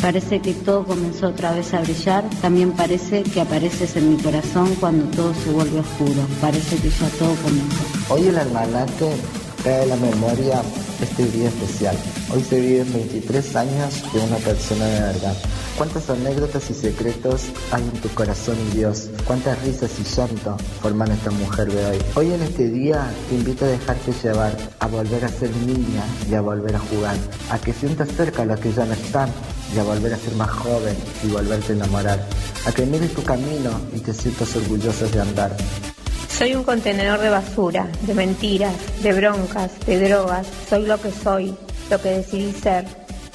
[0.00, 4.74] Parece que todo comenzó otra vez a brillar, también parece que apareces en mi corazón
[4.78, 8.14] cuando todo se vuelve oscuro, parece que ya todo comenzó.
[8.14, 9.10] Hoy el almanaque
[9.66, 10.62] trae a la memoria
[11.02, 11.96] este día especial.
[12.32, 15.34] Hoy se viven 23 años de una persona de verdad.
[15.76, 19.10] Cuántas anécdotas y secretos hay en tu corazón, Dios.
[19.26, 21.98] Cuántas risas y llanto forman esta mujer de hoy.
[22.14, 26.34] Hoy en este día te invito a dejarte llevar, a volver a ser niña y
[26.34, 27.16] a volver a jugar.
[27.50, 29.28] A que sientas cerca a los que ya no están
[29.74, 30.94] y a volver a ser más joven
[31.24, 32.24] y volverte a enamorar.
[32.66, 35.56] A que mires tu camino y te sientas orgulloso de andar.
[36.36, 40.46] Soy un contenedor de basura, de mentiras, de broncas, de drogas.
[40.68, 41.54] Soy lo que soy,
[41.90, 42.84] lo que decidí ser.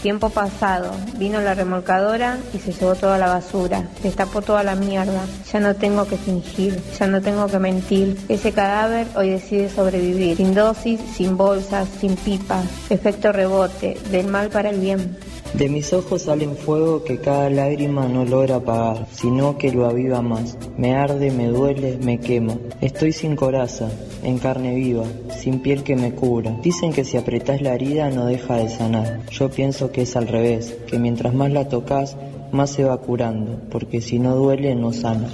[0.04, 5.26] Tiempo pasado, vino la remolcadora y se llevó toda la basura, destapó toda la mierda.
[5.52, 8.20] Ya no tengo que fingir, ya no tengo que mentir.
[8.30, 12.62] Ese cadáver hoy decide sobrevivir, sin dosis, sin bolsas, sin pipa.
[12.92, 15.18] Efecto rebote, del mal para el bien.
[15.54, 20.22] De mis ojos salen fuego que cada lágrima no logra apagar, sino que lo aviva
[20.22, 20.58] más.
[20.78, 22.58] Me arde, me duele, me quema.
[22.80, 23.90] Estoy sin coraza,
[24.24, 25.04] en carne viva,
[25.42, 26.58] sin piel que me cubra.
[26.64, 29.20] Dicen que si apretás la herida no deja de sanar.
[29.30, 32.16] Yo pienso que es al revés, que mientras más la tocas,
[32.52, 35.28] más se va curando, porque si no duele no sana.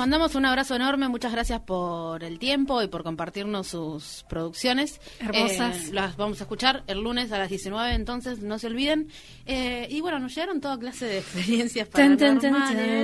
[0.00, 4.98] Mandamos un abrazo enorme, muchas gracias por el tiempo y por compartirnos sus producciones.
[5.20, 5.88] Hermosas.
[5.88, 9.08] Eh, las vamos a escuchar el lunes a las 19, entonces no se olviden.
[9.44, 12.40] Eh, y bueno, nos llegaron toda clase de experiencias paranormales.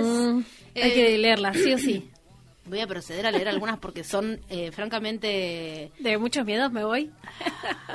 [0.06, 0.36] tan.
[0.74, 2.10] Hay Eh, que leerlas, sí o sí.
[2.68, 5.92] Voy a proceder a leer algunas porque son eh, francamente...
[6.00, 7.10] De muchos miedos me voy.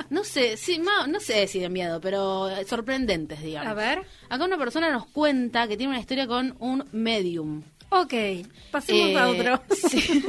[0.08, 3.70] No sé, sí, ma- no sé si de miedo, pero eh, sorprendentes, digamos.
[3.70, 4.02] A ver.
[4.28, 7.62] Acá una persona nos cuenta que tiene una historia con un medium.
[7.94, 8.14] Ok,
[8.70, 9.62] pasemos Eh, a otro.
[9.76, 10.22] sí.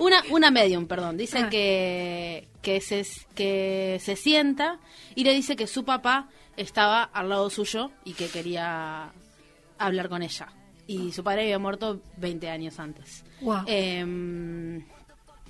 [0.00, 1.16] una, una medium, perdón.
[1.18, 1.50] Dice Ah.
[1.50, 4.78] que, que, se, que se sienta
[5.14, 9.12] y le dice que su papá estaba al lado suyo y que quería
[9.78, 10.48] hablar con ella.
[10.86, 13.24] Y su padre había muerto 20 años antes.
[13.40, 13.64] Guau.
[13.66, 14.84] Em,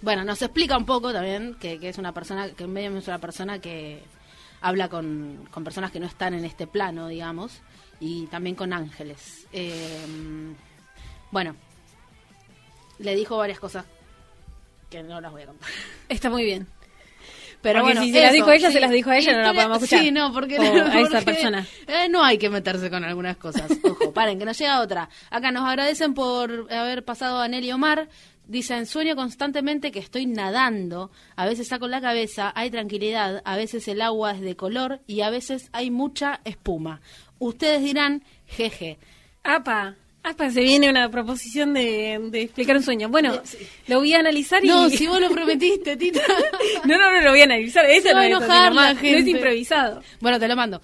[0.03, 3.61] bueno, nos explica un poco también que, que es una persona, que es una persona
[3.61, 4.03] que
[4.63, 7.61] habla con, con personas que no están en este plano, digamos,
[8.01, 9.47] y también con ángeles.
[9.53, 10.55] Em,
[11.37, 11.55] bueno,
[12.99, 13.85] le dijo varias cosas
[14.89, 15.69] que no las voy a contar.
[16.09, 16.67] Está muy bien.
[17.61, 18.73] Pero Porque bueno, si se las dijo ella, sí.
[18.73, 20.01] se las dijo a ella, no la podemos escuchar.
[20.01, 20.67] Sí, no, porque, O a
[21.01, 21.67] esa porque, persona.
[21.89, 23.71] eh, no hay que meterse con algunas cosas.
[23.85, 25.11] Ojo, paren, que nos llega otra.
[25.29, 28.09] Acá nos agradecen por haber pasado a Nelly Omar.
[28.47, 31.11] Dicen, sueño constantemente que estoy nadando.
[31.35, 33.43] A veces saco la cabeza, hay tranquilidad.
[33.45, 37.03] A veces el agua es de color y a veces hay mucha espuma.
[37.39, 38.99] Ustedes dirán, jeje.
[39.45, 39.97] Apa,
[40.27, 43.09] apa, se viene una proposición de, de explicar un sueño.
[43.09, 43.41] Bueno,
[43.87, 44.69] lo voy a analizar y...
[44.69, 46.21] No, si vos lo prometiste, Tita.
[46.85, 47.85] no, no, no lo voy a analizar.
[47.89, 50.03] Eso no es No es improvisado.
[50.21, 50.83] Bueno, te lo mando.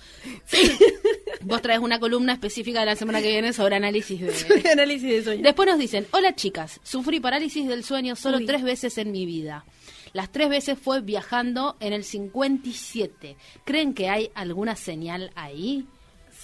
[1.40, 4.70] Vos traes una columna específica de la semana que viene sobre análisis de...
[4.72, 5.42] análisis de sueño.
[5.42, 8.46] Después nos dicen, hola chicas, sufrí parálisis del sueño solo Uy.
[8.46, 9.64] tres veces en mi vida.
[10.12, 13.36] Las tres veces fue viajando en el 57.
[13.64, 15.86] ¿Creen que hay alguna señal ahí?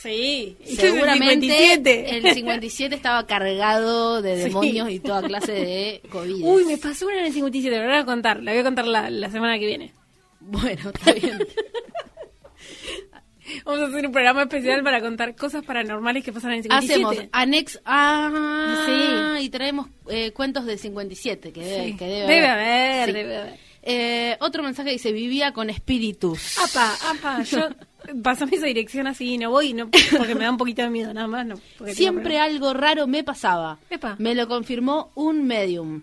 [0.01, 0.57] Sí.
[0.64, 2.16] Seguramente El 57.
[2.28, 4.42] el 57 estaba cargado de Sí.
[4.44, 6.44] demonios y toda clase de COVID.
[6.44, 8.42] Uy, me pasó una en el 57, la voy a contar.
[8.42, 9.92] La voy a contar la, la semana que viene.
[10.40, 11.38] Bueno, está bien.
[13.64, 16.94] Vamos a hacer un programa especial para contar cosas paranormales que pasan en el 57.
[16.94, 18.84] Hacemos anex ah,
[19.38, 19.44] Sí.
[19.44, 21.96] y traemos eh, cuentos del 57 que debe, Sí.
[21.96, 23.01] que debe, Debe haber.
[23.03, 23.67] haber, debe haber.
[23.91, 26.59] Eh, otro mensaje dice vivía con espíritus.
[26.59, 27.61] Apa, apa, yo
[28.22, 31.26] pasame esa dirección así no voy, no porque me da un poquito de miedo, nada
[31.26, 31.47] más.
[31.47, 31.57] No,
[31.95, 33.78] Siempre algo raro me pasaba.
[33.89, 34.14] Epa.
[34.18, 36.03] Me lo confirmó un medium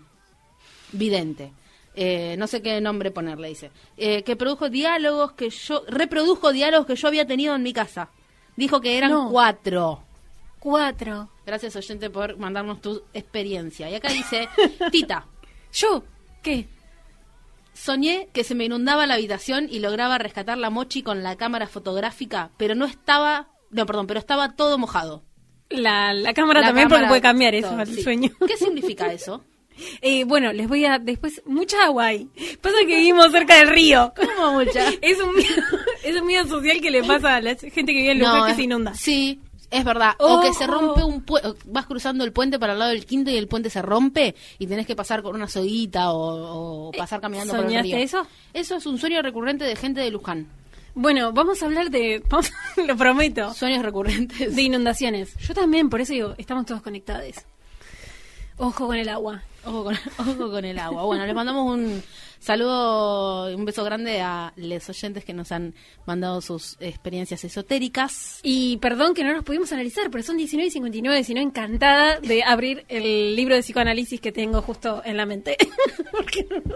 [0.92, 1.52] vidente.
[1.94, 3.70] Eh, no sé qué nombre ponerle, dice.
[3.96, 5.82] Eh, que produjo diálogos que yo.
[5.88, 8.08] Reprodujo diálogos que yo había tenido en mi casa.
[8.56, 9.30] Dijo que eran No.
[9.30, 10.02] cuatro.
[10.58, 11.30] Cuatro.
[11.46, 13.88] Gracias, oyente, por mandarnos tu experiencia.
[13.88, 14.48] Y acá dice:
[14.90, 15.24] Tita.
[15.72, 16.02] ¿Yo?
[16.42, 16.66] ¿Qué?
[17.76, 21.66] Soñé que se me inundaba la habitación y lograba rescatar la mochi con la cámara
[21.66, 23.48] fotográfica, pero no estaba.
[23.70, 25.22] No, perdón, pero estaba todo mojado.
[25.68, 28.02] La, la cámara La también cámara, porque puede cambiar eso todo, sí.
[28.02, 28.30] sueño.
[28.46, 29.44] ¿Qué significa eso?
[30.00, 32.30] Eh, bueno, les voy a después mucha agua ahí.
[32.62, 34.10] Pasa que vivimos cerca del río.
[34.36, 34.88] ¿Cómo mucha?
[35.02, 35.62] Es un miedo,
[36.02, 38.50] es un miedo social que le pasa a la gente que vive en Luján que
[38.52, 38.94] es- se inunda.
[38.94, 39.38] Sí,
[39.70, 40.12] es verdad.
[40.18, 40.38] Oh.
[40.38, 43.30] O que se rompe un puente, vas cruzando el puente para el lado del quinto
[43.30, 47.20] y el puente se rompe y tenés que pasar con una soguita o, o pasar
[47.20, 48.04] caminando por el ¿Soñaste río.
[48.04, 48.26] eso?
[48.52, 50.46] Eso es un sueño recurrente de gente de Luján.
[50.94, 52.50] Bueno, vamos a hablar de, vamos-
[52.86, 54.54] lo prometo, Sueños recurrentes.
[54.56, 55.36] de inundaciones.
[55.38, 57.34] Yo también, por eso digo, estamos todos conectados.
[58.58, 59.42] Ojo con el agua.
[59.66, 61.02] Ojo con, ojo con el agua.
[61.04, 62.02] Bueno, les mandamos un
[62.38, 65.74] saludo, un beso grande a los oyentes que nos han
[66.06, 68.40] mandado sus experiencias esotéricas.
[68.42, 72.42] Y perdón que no nos pudimos analizar, pero son 19 y 59, sino encantada de
[72.44, 75.56] abrir el libro de psicoanálisis que tengo justo en la mente.
[76.12, 76.74] Porque no-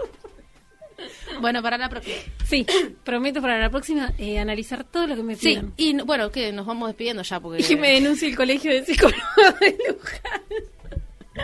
[1.39, 2.15] Bueno, para la próxima.
[2.45, 2.65] Sí,
[3.03, 5.73] prometo para la próxima eh, analizar todo lo que me Sí, pidan.
[5.77, 7.61] y no- bueno, que nos vamos despidiendo ya porque...
[7.61, 10.41] Y que me denuncie el colegio de psicólogos de Luján.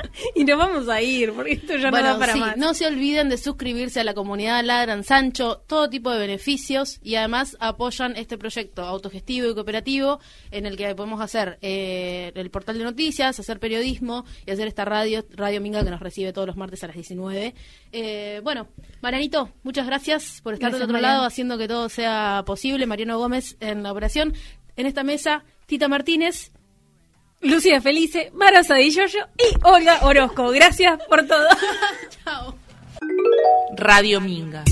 [0.35, 2.57] Y nos vamos a ir, porque esto ya Bueno, no da para sí, más.
[2.57, 7.15] no se olviden de suscribirse a la comunidad Ladran Sancho, todo tipo de beneficios y
[7.15, 10.19] además apoyan este proyecto autogestivo y cooperativo
[10.51, 14.85] en el que podemos hacer eh, el portal de noticias, hacer periodismo y hacer esta
[14.85, 17.53] radio, Radio Minga que nos recibe todos los martes a las 19.
[17.91, 18.67] Eh, bueno,
[19.01, 22.85] Marianito, muchas gracias por estar Gracias, del otro lado haciendo que todo sea posible.
[22.85, 24.33] Mariano Gómez en la operación.
[24.75, 26.51] En esta mesa, Tita Martínez.
[27.41, 30.49] Lucía Felice, Mara Sadilloyo y Olga Orozco.
[30.49, 31.47] Gracias por todo.
[32.23, 32.55] Chao.
[33.75, 34.63] Radio Minga.